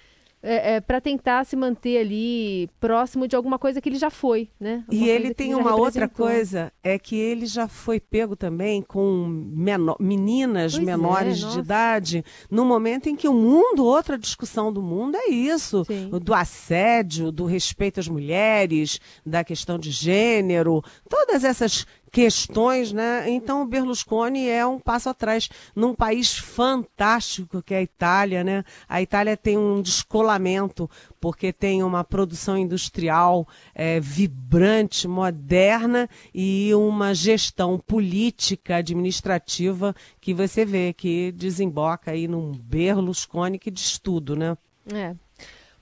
é, 0.41 0.75
é, 0.75 0.81
para 0.81 1.01
tentar 1.01 1.45
se 1.45 1.53
manter 1.55 1.97
ali 1.97 2.69
próximo 2.79 3.27
de 3.27 3.35
alguma 3.35 3.59
coisa 3.59 3.81
que 3.81 3.89
ele 3.89 3.97
já 3.97 4.09
foi, 4.09 4.49
né? 4.57 4.85
Alguma 4.87 5.05
e 5.05 5.09
ele 5.09 5.33
tem 5.33 5.51
ele 5.51 5.59
uma 5.59 5.75
outra 5.75 6.07
coisa, 6.07 6.71
é 6.81 6.97
que 6.97 7.17
ele 7.17 7.45
já 7.45 7.67
foi 7.67 7.99
pego 7.99 8.37
também 8.37 8.81
com 8.81 9.27
menor, 9.27 9.97
meninas 9.99 10.75
pois 10.75 10.85
menores 10.85 11.43
é, 11.43 11.47
de 11.49 11.59
idade, 11.59 12.25
no 12.49 12.63
momento 12.63 13.09
em 13.09 13.17
que 13.17 13.27
o 13.27 13.33
mundo, 13.33 13.85
outra 13.85 14.17
discussão 14.17 14.71
do 14.71 14.81
mundo 14.81 15.17
é 15.17 15.29
isso, 15.29 15.83
Sim. 15.83 16.09
do 16.09 16.33
assédio, 16.33 17.33
do 17.33 17.43
respeito 17.43 17.99
às 17.99 18.07
mulheres, 18.07 18.99
da 19.25 19.43
questão 19.43 19.77
de 19.77 19.91
gênero, 19.91 20.81
todas 21.09 21.43
essas 21.43 21.85
questões, 22.11 22.91
né? 22.91 23.29
Então 23.29 23.61
o 23.61 23.65
Berlusconi 23.65 24.47
é 24.47 24.65
um 24.65 24.79
passo 24.79 25.09
atrás 25.09 25.49
num 25.75 25.93
país 25.93 26.37
fantástico 26.37 27.61
que 27.61 27.73
é 27.73 27.77
a 27.77 27.81
Itália, 27.81 28.43
né? 28.43 28.63
A 28.87 29.01
Itália 29.01 29.37
tem 29.37 29.57
um 29.57 29.81
descolamento 29.81 30.89
porque 31.19 31.51
tem 31.51 31.83
uma 31.83 32.03
produção 32.03 32.57
industrial 32.57 33.47
é, 33.73 33.99
vibrante, 33.99 35.07
moderna 35.07 36.09
e 36.33 36.73
uma 36.73 37.13
gestão 37.13 37.77
política, 37.77 38.77
administrativa 38.77 39.95
que 40.19 40.33
você 40.33 40.65
vê 40.65 40.93
que 40.93 41.31
desemboca 41.31 42.11
aí 42.11 42.27
num 42.27 42.51
Berlusconi 42.51 43.59
que 43.59 43.71
diz 43.71 43.97
tudo, 43.97 44.35
né? 44.35 44.57
É. 44.93 45.15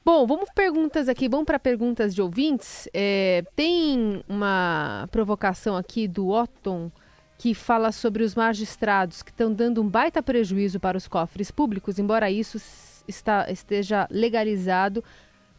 Bom, 0.07 0.25
vamos 0.25 0.49
perguntas 0.55 1.09
aqui, 1.09 1.27
vamos 1.27 1.45
para 1.45 1.59
perguntas 1.59 2.15
de 2.15 2.21
ouvintes. 2.21 2.87
É, 2.93 3.43
tem 3.57 4.23
uma 4.25 5.05
provocação 5.11 5.75
aqui 5.75 6.07
do 6.07 6.29
Otton 6.29 6.89
que 7.37 7.53
fala 7.53 7.91
sobre 7.91 8.23
os 8.23 8.33
magistrados 8.33 9.21
que 9.21 9.31
estão 9.31 9.51
dando 9.51 9.81
um 9.81 9.89
baita 9.89 10.23
prejuízo 10.23 10.79
para 10.79 10.97
os 10.97 11.09
cofres 11.09 11.51
públicos, 11.51 11.99
embora 11.99 12.31
isso 12.31 12.57
está, 13.05 13.51
esteja 13.51 14.07
legalizado. 14.09 15.03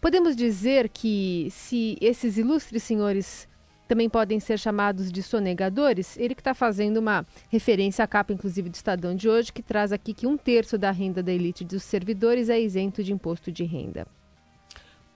Podemos 0.00 0.34
dizer 0.34 0.88
que 0.88 1.48
se 1.50 1.98
esses 2.00 2.38
ilustres 2.38 2.82
senhores 2.82 3.46
também 3.86 4.08
podem 4.08 4.40
ser 4.40 4.58
chamados 4.58 5.12
de 5.12 5.22
sonegadores, 5.22 6.16
ele 6.16 6.34
que 6.34 6.40
está 6.40 6.54
fazendo 6.54 6.96
uma 6.96 7.26
referência 7.50 8.02
à 8.02 8.08
capa, 8.08 8.32
inclusive, 8.32 8.70
do 8.70 8.74
Estadão 8.74 9.14
de 9.14 9.28
hoje, 9.28 9.52
que 9.52 9.62
traz 9.62 9.92
aqui 9.92 10.14
que 10.14 10.26
um 10.26 10.38
terço 10.38 10.78
da 10.78 10.90
renda 10.90 11.22
da 11.22 11.34
elite 11.34 11.66
dos 11.66 11.82
servidores 11.82 12.48
é 12.48 12.58
isento 12.58 13.04
de 13.04 13.12
imposto 13.12 13.52
de 13.52 13.64
renda. 13.64 14.06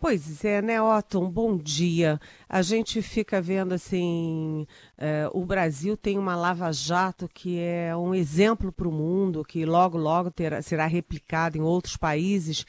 Pois 0.03 0.45
é, 0.45 0.61
né, 0.61 0.83
Otton? 0.83 1.31
Bom 1.31 1.57
dia. 1.57 2.21
A 2.49 2.61
gente 2.61 3.01
fica 3.01 3.41
vendo 3.41 3.73
assim, 3.73 4.67
é, 4.99 5.31
o 5.33 5.45
Brasil 5.45 5.97
tem 5.97 6.19
uma 6.19 6.35
lava-jato 6.35 7.29
que 7.33 7.61
é 7.61 7.97
um 7.97 8.13
exemplo 8.13 8.73
para 8.73 8.89
o 8.89 8.91
mundo, 8.91 9.45
que 9.45 9.65
logo, 9.65 9.97
logo 9.97 10.29
terá, 10.33 10.61
será 10.61 10.87
replicado 10.87 11.57
em 11.57 11.61
outros 11.61 11.97
países 11.97 12.67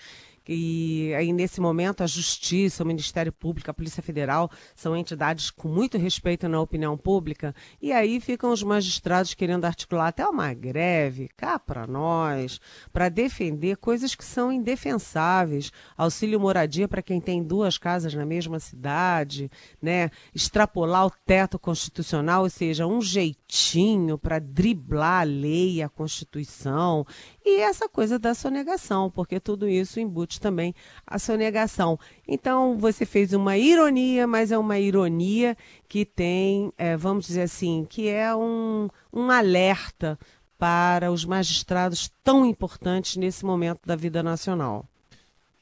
e 0.47 1.13
aí, 1.15 1.31
nesse 1.31 1.61
momento, 1.61 2.03
a 2.03 2.07
Justiça, 2.07 2.83
o 2.83 2.87
Ministério 2.87 3.31
Público, 3.31 3.71
a 3.71 3.73
Polícia 3.73 4.03
Federal 4.03 4.51
são 4.75 4.95
entidades 4.95 5.49
com 5.49 5.69
muito 5.69 5.97
respeito 5.97 6.49
na 6.49 6.59
opinião 6.59 6.97
pública. 6.97 7.55
E 7.81 7.93
aí 7.93 8.19
ficam 8.19 8.51
os 8.51 8.61
magistrados 8.61 9.33
querendo 9.33 9.65
articular 9.65 10.07
até 10.07 10.27
uma 10.27 10.53
greve, 10.53 11.29
cá 11.37 11.57
para 11.57 11.87
nós, 11.87 12.59
para 12.91 13.07
defender 13.07 13.77
coisas 13.77 14.15
que 14.15 14.25
são 14.25 14.51
indefensáveis. 14.51 15.71
Auxílio 15.97 16.39
moradia 16.39 16.87
para 16.87 17.01
quem 17.01 17.21
tem 17.21 17.41
duas 17.41 17.77
casas 17.77 18.13
na 18.13 18.25
mesma 18.25 18.59
cidade, 18.59 19.49
né? 19.81 20.11
extrapolar 20.35 21.05
o 21.05 21.11
teto 21.25 21.57
constitucional, 21.57 22.43
ou 22.43 22.49
seja, 22.49 22.85
um 22.85 23.01
jeitinho 23.01 24.17
para 24.17 24.39
driblar 24.39 25.21
a 25.21 25.23
lei, 25.23 25.81
a 25.81 25.87
Constituição. 25.87 27.05
E 27.45 27.59
essa 27.59 27.89
coisa 27.89 28.17
da 28.17 28.33
sonegação, 28.33 29.11
porque 29.11 29.39
tudo 29.39 29.67
isso 29.67 29.99
embute 29.99 30.39
também 30.39 30.73
a 31.05 31.19
sonegação. 31.19 31.99
Então, 32.25 32.77
você 32.77 33.05
fez 33.05 33.33
uma 33.33 33.57
ironia, 33.57 34.25
mas 34.25 34.51
é 34.51 34.57
uma 34.57 34.79
ironia 34.79 35.57
que 35.89 36.05
tem, 36.05 36.71
é, 36.77 36.95
vamos 36.95 37.27
dizer 37.27 37.41
assim, 37.41 37.85
que 37.89 38.07
é 38.07 38.33
um, 38.33 38.87
um 39.11 39.29
alerta 39.29 40.17
para 40.57 41.11
os 41.11 41.25
magistrados 41.25 42.09
tão 42.23 42.45
importantes 42.45 43.17
nesse 43.17 43.43
momento 43.43 43.81
da 43.85 43.97
vida 43.97 44.23
nacional. 44.23 44.87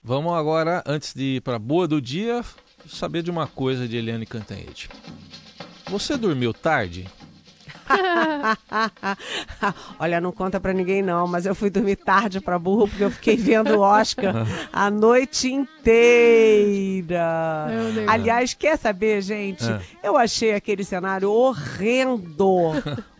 Vamos 0.03 0.33
agora, 0.33 0.83
antes 0.85 1.13
de 1.13 1.37
ir 1.37 1.41
para 1.41 1.55
a 1.55 1.59
boa 1.59 1.87
do 1.87 1.99
dia, 1.99 2.43
saber 2.87 3.23
de 3.23 3.31
uma 3.31 3.47
coisa 3.47 3.87
de 3.87 3.97
Eliane 3.97 4.27
Cantanhede. 4.27 4.89
Você 5.87 6.15
dormiu 6.15 6.53
tarde? 6.53 7.09
Olha, 9.99 10.21
não 10.21 10.31
conta 10.31 10.59
pra 10.59 10.73
ninguém 10.73 11.01
não, 11.01 11.27
mas 11.27 11.45
eu 11.45 11.55
fui 11.55 11.69
dormir 11.69 11.97
tarde 11.97 12.39
pra 12.39 12.59
burro 12.59 12.87
porque 12.87 13.03
eu 13.03 13.11
fiquei 13.11 13.35
vendo 13.35 13.77
o 13.77 13.81
Oscar 13.81 14.33
a 14.71 14.89
noite 14.89 15.51
inteira. 15.51 17.17
Aliás, 18.07 18.53
quer 18.53 18.77
saber, 18.77 19.21
gente? 19.21 19.69
É. 19.69 19.81
Eu 20.03 20.17
achei 20.17 20.53
aquele 20.53 20.83
cenário 20.83 21.31
horrendo 21.31 22.73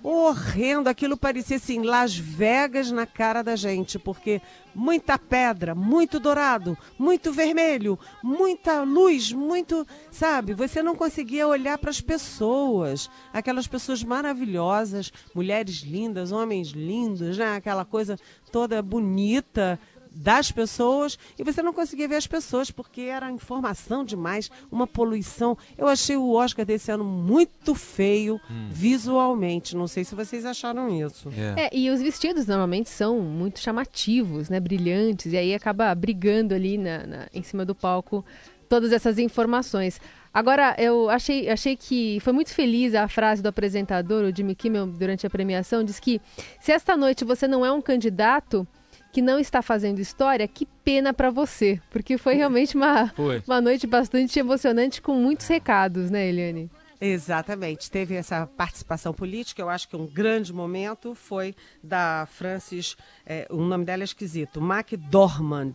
horrendo. 0.04 0.90
Aquilo 0.90 1.18
parecia 1.18 1.58
assim, 1.58 1.82
Las 1.82 2.16
Vegas 2.16 2.92
na 2.92 3.06
cara 3.06 3.42
da 3.42 3.56
gente, 3.56 4.00
porque 4.00 4.42
muita 4.74 5.18
pedra, 5.18 5.76
muito 5.76 6.20
dourado, 6.20 6.78
muito 6.98 7.32
vermelho, 7.32 8.00
muita 8.24 8.84
luz, 8.84 9.32
muito, 9.32 9.86
sabe? 10.10 10.54
Você 10.54 10.82
não 10.82 10.96
conseguia 10.96 11.48
olhar 11.48 11.78
para 11.78 11.90
as 11.90 12.02
pessoas, 12.02 13.10
aquelas 13.34 13.68
pessoas 13.68 14.04
maravilhosas, 14.04 15.12
mulheres 15.34 15.82
lindas, 15.82 16.32
homens 16.32 16.70
lindos, 16.70 17.38
né? 17.38 17.56
Aquela 17.56 17.86
coisa 17.86 18.18
toda 18.52 18.82
bonita 18.82 19.80
das 20.14 20.52
pessoas 20.52 21.18
e 21.40 21.44
você 21.44 21.62
não 21.62 21.72
conseguia 21.72 22.08
ver 22.08 22.16
as 22.16 22.28
pessoas 22.28 22.70
porque 22.70 23.02
era 23.02 23.32
informação 23.32 24.04
demais, 24.04 24.52
uma 24.72 24.86
poluição. 24.86 25.58
Eu 25.78 25.88
achei 25.88 26.18
o 26.18 26.34
Oscar 26.34 26.66
desse 26.66 26.92
ano 26.92 27.04
muito 27.04 27.74
feio 27.74 28.40
hum. 28.50 28.68
visualmente. 28.70 29.76
Não 29.76 29.88
sei 29.88 30.04
se 30.04 30.14
vocês 30.14 30.46
acharam 30.46 30.90
isso. 30.90 31.30
É. 31.30 31.68
é. 31.68 31.70
e 31.72 31.90
os 31.90 32.02
vestidos 32.02 32.46
normalmente 32.46 32.90
são 32.90 33.20
muito 33.20 33.60
chamativos, 33.60 34.50
né, 34.50 34.60
brilhantes 34.60 35.32
e 35.32 35.38
aí 35.38 35.54
acaba 35.54 35.94
brigando 35.96 36.54
ali 36.54 36.78
na, 36.78 37.06
na 37.06 37.28
em 37.34 37.44
cima 37.44 37.64
do 37.64 37.74
palco 37.74 38.26
todas 38.68 38.92
essas 38.92 39.18
informações. 39.18 40.00
Agora, 40.34 40.76
eu 40.78 41.10
achei, 41.10 41.50
achei 41.50 41.76
que 41.76 42.20
foi 42.22 42.32
muito 42.32 42.54
feliz 42.54 42.96
a 42.96 43.06
frase 43.08 43.42
do 43.42 43.50
apresentador, 43.50 44.24
o 44.24 44.34
Jimmy 44.34 44.56
Kimmel, 44.56 44.88
durante 44.88 45.28
a 45.28 45.30
premiação, 45.30 45.84
diz 45.84 46.00
que 46.00 46.22
se 46.62 46.72
esta 46.72 46.96
noite 46.96 47.26
você 47.26 47.50
não 47.50 47.66
é 47.66 47.72
um 47.72 47.82
candidato 47.82 48.66
que 49.12 49.22
não 49.22 49.40
está 49.40 49.62
fazendo 49.62 50.00
história, 50.00 50.48
que 50.48 50.66
pena 50.84 51.14
para 51.14 51.30
você, 51.30 51.80
porque 51.90 52.18
foi 52.18 52.36
realmente 52.36 52.76
uma, 52.76 53.14
uma 53.46 53.62
noite 53.62 53.86
bastante 53.86 54.40
emocionante 54.40 55.02
com 55.02 55.14
muitos 55.16 55.48
recados, 55.48 56.10
né, 56.10 56.28
Eliane? 56.28 56.70
Exatamente. 57.00 57.90
Teve 57.90 58.14
essa 58.14 58.46
participação 58.46 59.12
política. 59.12 59.62
Eu 59.62 59.70
acho 59.70 59.90
que 59.90 59.96
um 59.96 60.06
grande 60.06 60.54
momento 60.54 61.16
foi 61.16 61.56
da 61.84 62.28
Francis, 62.32 62.96
é, 63.26 63.48
o 63.50 63.58
nome 63.58 63.84
dela 63.84 64.04
é 64.04 64.06
esquisito, 64.06 64.60
McDormand, 64.60 65.74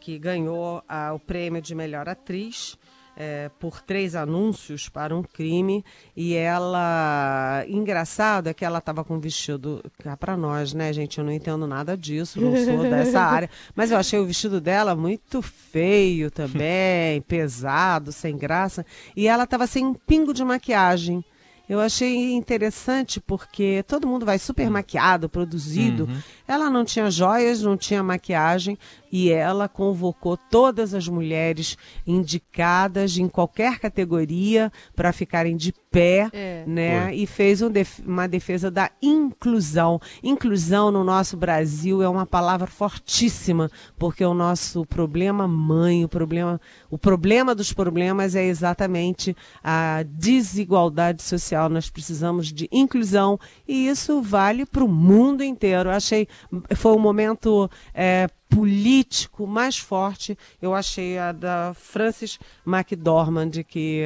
que 0.00 0.18
ganhou 0.18 0.82
ah, 0.88 1.12
o 1.14 1.20
prêmio 1.20 1.62
de 1.62 1.74
melhor 1.74 2.08
atriz 2.08 2.76
é, 3.16 3.50
por 3.58 3.80
três 3.80 4.14
anúncios 4.14 4.88
para 4.88 5.16
um 5.16 5.22
crime 5.22 5.82
e 6.14 6.34
ela 6.34 7.64
engraçado 7.66 8.48
é 8.48 8.54
que 8.54 8.64
ela 8.64 8.78
estava 8.78 9.02
com 9.02 9.14
um 9.14 9.20
vestido 9.20 9.82
cá 9.98 10.16
para 10.16 10.36
nós 10.36 10.74
né 10.74 10.92
gente 10.92 11.18
eu 11.18 11.24
não 11.24 11.32
entendo 11.32 11.66
nada 11.66 11.96
disso 11.96 12.40
não 12.40 12.54
sou 12.62 12.82
dessa 12.90 13.20
área 13.20 13.48
mas 13.74 13.90
eu 13.90 13.96
achei 13.96 14.18
o 14.18 14.26
vestido 14.26 14.60
dela 14.60 14.94
muito 14.94 15.40
feio 15.40 16.30
também 16.30 17.22
pesado 17.26 18.12
sem 18.12 18.36
graça 18.36 18.84
e 19.16 19.26
ela 19.26 19.44
estava 19.44 19.66
sem 19.66 19.86
um 19.86 19.94
pingo 19.94 20.34
de 20.34 20.44
maquiagem 20.44 21.24
eu 21.68 21.80
achei 21.80 22.32
interessante 22.32 23.20
porque 23.20 23.84
todo 23.88 24.06
mundo 24.06 24.24
vai 24.24 24.38
super 24.38 24.70
maquiado, 24.70 25.28
produzido. 25.28 26.04
Uhum. 26.04 26.22
Ela 26.46 26.70
não 26.70 26.84
tinha 26.84 27.10
joias, 27.10 27.60
não 27.60 27.76
tinha 27.76 28.02
maquiagem 28.04 28.78
e 29.10 29.30
ela 29.30 29.68
convocou 29.68 30.36
todas 30.36 30.94
as 30.94 31.08
mulheres 31.08 31.76
indicadas 32.06 33.16
em 33.18 33.28
qualquer 33.28 33.78
categoria 33.78 34.72
para 34.94 35.12
ficarem 35.12 35.56
de 35.56 35.72
pé, 35.90 36.28
é. 36.32 36.64
né? 36.66 37.04
Foi. 37.04 37.16
E 37.16 37.26
fez 37.26 37.62
um 37.62 37.70
def 37.70 38.00
uma 38.00 38.26
defesa 38.28 38.70
da 38.70 38.90
inclusão. 39.00 40.00
Inclusão 40.22 40.90
no 40.90 41.02
nosso 41.02 41.36
Brasil 41.36 42.02
é 42.02 42.08
uma 42.08 42.26
palavra 42.26 42.66
fortíssima, 42.66 43.70
porque 43.98 44.24
o 44.24 44.34
nosso 44.34 44.84
problema 44.84 45.48
mãe, 45.48 46.04
o 46.04 46.08
problema, 46.08 46.60
o 46.90 46.98
problema 46.98 47.54
dos 47.54 47.72
problemas 47.72 48.34
é 48.34 48.44
exatamente 48.44 49.36
a 49.64 50.04
desigualdade 50.06 51.22
social. 51.22 51.68
Nós 51.68 51.88
precisamos 51.88 52.52
de 52.52 52.68
inclusão 52.70 53.38
e 53.66 53.88
isso 53.88 54.20
vale 54.20 54.66
para 54.66 54.84
o 54.84 54.88
mundo 54.88 55.42
inteiro. 55.42 55.88
Eu 55.88 55.94
achei 55.94 56.28
foi 56.74 56.92
um 56.92 56.98
momento 56.98 57.70
é, 57.94 58.28
político 58.56 59.46
mais 59.46 59.76
forte, 59.76 60.36
eu 60.62 60.74
achei 60.74 61.18
a 61.18 61.30
da 61.30 61.74
Frances 61.74 62.38
McDormand, 62.66 63.50
que 63.68 64.02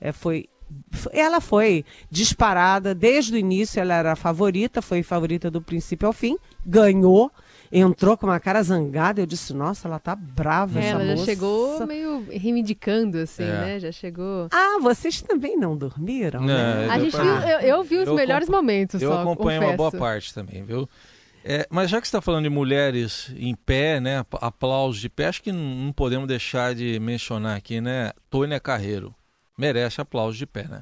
é, 0.00 0.10
foi 0.10 0.48
ela 1.12 1.40
foi 1.40 1.84
disparada 2.10 2.94
desde 2.94 3.34
o 3.34 3.36
início, 3.36 3.78
ela 3.78 3.94
era 3.94 4.12
a 4.12 4.16
favorita, 4.16 4.82
foi 4.82 5.02
favorita 5.02 5.50
do 5.50 5.60
princípio 5.60 6.06
ao 6.06 6.14
fim, 6.14 6.36
ganhou, 6.64 7.30
entrou 7.70 8.16
com 8.16 8.26
uma 8.26 8.40
cara 8.40 8.62
zangada, 8.62 9.20
eu 9.20 9.26
disse, 9.26 9.52
nossa, 9.52 9.86
ela 9.86 9.98
tá 9.98 10.16
brava 10.16 10.80
é, 10.80 10.86
essa 10.86 10.90
ela 10.94 11.04
moça. 11.04 11.16
já 11.18 11.24
chegou 11.26 11.86
meio 11.86 12.26
reivindicando, 12.30 13.18
assim, 13.18 13.44
é. 13.44 13.46
né? 13.46 13.80
Já 13.80 13.92
chegou... 13.92 14.48
Ah, 14.50 14.78
vocês 14.80 15.20
também 15.20 15.58
não 15.58 15.76
dormiram, 15.76 16.40
não, 16.40 16.46
né? 16.46 16.88
A 16.90 16.98
gente 16.98 17.14
viu, 17.14 17.34
eu, 17.34 17.60
eu 17.60 17.84
vi 17.84 17.98
os 17.98 18.08
eu 18.08 18.14
melhores 18.14 18.48
momentos 18.48 19.00
Eu 19.00 19.10
só, 19.10 19.20
acompanho 19.20 19.60
confesso. 19.60 19.70
uma 19.70 19.76
boa 19.76 19.92
parte 19.92 20.34
também, 20.34 20.64
viu? 20.64 20.88
É, 21.44 21.66
mas 21.70 21.90
já 21.90 22.00
que 22.00 22.06
está 22.06 22.20
falando 22.20 22.44
de 22.44 22.50
mulheres 22.50 23.32
em 23.36 23.54
pé, 23.54 24.00
né, 24.00 24.24
aplausos 24.40 25.00
de 25.00 25.08
pé, 25.08 25.26
acho 25.26 25.42
que 25.42 25.50
não 25.50 25.92
podemos 25.92 26.28
deixar 26.28 26.74
de 26.74 26.98
mencionar 27.00 27.56
aqui, 27.56 27.80
né, 27.80 28.12
Tônia 28.30 28.60
Carreiro. 28.60 29.14
Merece 29.58 30.00
aplausos 30.00 30.36
de 30.36 30.46
pé, 30.46 30.66
né? 30.68 30.80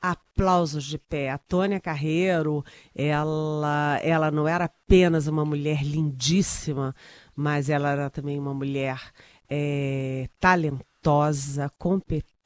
Aplausos 0.00 0.84
de 0.84 0.96
pé. 0.96 1.30
A 1.30 1.38
Tônia 1.38 1.80
Carreiro, 1.80 2.64
ela, 2.94 3.98
ela 4.02 4.30
não 4.30 4.46
era 4.46 4.66
apenas 4.66 5.26
uma 5.26 5.44
mulher 5.44 5.82
lindíssima, 5.82 6.94
mas 7.34 7.68
ela 7.68 7.90
era 7.90 8.08
também 8.08 8.38
uma 8.38 8.54
mulher 8.54 9.00
é, 9.48 10.28
talentosa, 10.38 11.70
competente 11.76 12.37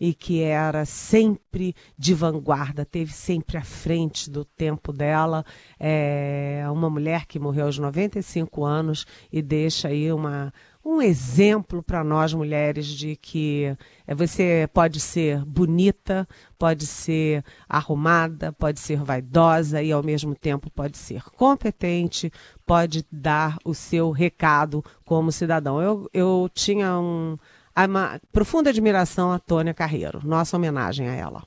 e 0.00 0.14
que 0.14 0.40
era 0.42 0.84
sempre 0.84 1.74
de 1.98 2.14
vanguarda, 2.14 2.84
teve 2.84 3.12
sempre 3.12 3.56
à 3.56 3.62
frente 3.62 4.30
do 4.30 4.44
tempo 4.44 4.92
dela. 4.92 5.44
É 5.78 6.64
uma 6.70 6.88
mulher 6.88 7.26
que 7.26 7.38
morreu 7.38 7.66
aos 7.66 7.78
95 7.78 8.64
anos 8.64 9.06
e 9.32 9.42
deixa 9.42 9.88
aí 9.88 10.12
uma, 10.12 10.52
um 10.84 11.02
exemplo 11.02 11.82
para 11.82 12.02
nós 12.02 12.32
mulheres 12.32 12.86
de 12.86 13.14
que 13.16 13.76
é, 14.06 14.14
você 14.14 14.68
pode 14.72 14.98
ser 14.98 15.44
bonita, 15.44 16.26
pode 16.58 16.86
ser 16.86 17.44
arrumada, 17.68 18.52
pode 18.52 18.80
ser 18.80 19.02
vaidosa 19.02 19.82
e 19.82 19.92
ao 19.92 20.02
mesmo 20.02 20.34
tempo 20.34 20.70
pode 20.70 20.96
ser 20.96 21.22
competente, 21.30 22.32
pode 22.64 23.04
dar 23.12 23.58
o 23.64 23.74
seu 23.74 24.10
recado 24.10 24.84
como 25.04 25.30
cidadão. 25.30 25.80
Eu, 25.82 26.08
eu 26.14 26.50
tinha 26.54 26.98
um, 26.98 27.36
uma 27.76 28.20
profunda 28.32 28.70
admiração 28.70 29.32
a 29.32 29.38
Tônia 29.38 29.74
Carreiro, 29.74 30.20
nossa 30.24 30.56
homenagem 30.56 31.08
a 31.08 31.14
ela. 31.14 31.42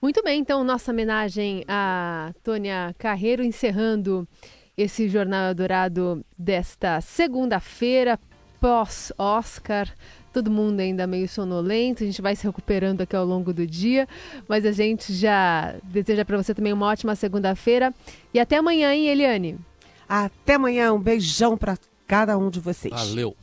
Muito 0.00 0.22
bem, 0.22 0.40
então 0.40 0.64
nossa 0.64 0.92
homenagem 0.92 1.62
a 1.68 2.32
Tônia 2.42 2.94
Carreiro 2.98 3.44
encerrando 3.44 4.26
esse 4.76 5.08
Jornal 5.08 5.54
Dourado 5.54 6.24
desta 6.38 7.00
segunda-feira, 7.02 8.18
pós-Oscar. 8.58 9.88
Todo 10.32 10.50
mundo 10.50 10.80
ainda 10.80 11.06
meio 11.06 11.28
sonolento, 11.28 12.02
a 12.02 12.06
gente 12.06 12.22
vai 12.22 12.34
se 12.34 12.46
recuperando 12.46 13.02
aqui 13.02 13.16
ao 13.16 13.26
longo 13.26 13.52
do 13.52 13.66
dia, 13.66 14.08
mas 14.48 14.64
a 14.64 14.72
gente 14.72 15.12
já 15.12 15.74
deseja 15.82 16.24
para 16.24 16.36
você 16.36 16.54
também 16.54 16.72
uma 16.72 16.86
ótima 16.86 17.14
segunda-feira 17.14 17.92
e 18.32 18.38
até 18.38 18.56
amanhã, 18.56 18.94
hein, 18.94 19.08
Eliane? 19.08 19.58
Até 20.08 20.54
amanhã, 20.54 20.92
um 20.92 21.00
beijão 21.00 21.58
para 21.58 21.76
cada 22.06 22.38
um 22.38 22.48
de 22.48 22.60
vocês. 22.60 22.94
Valeu. 22.94 23.36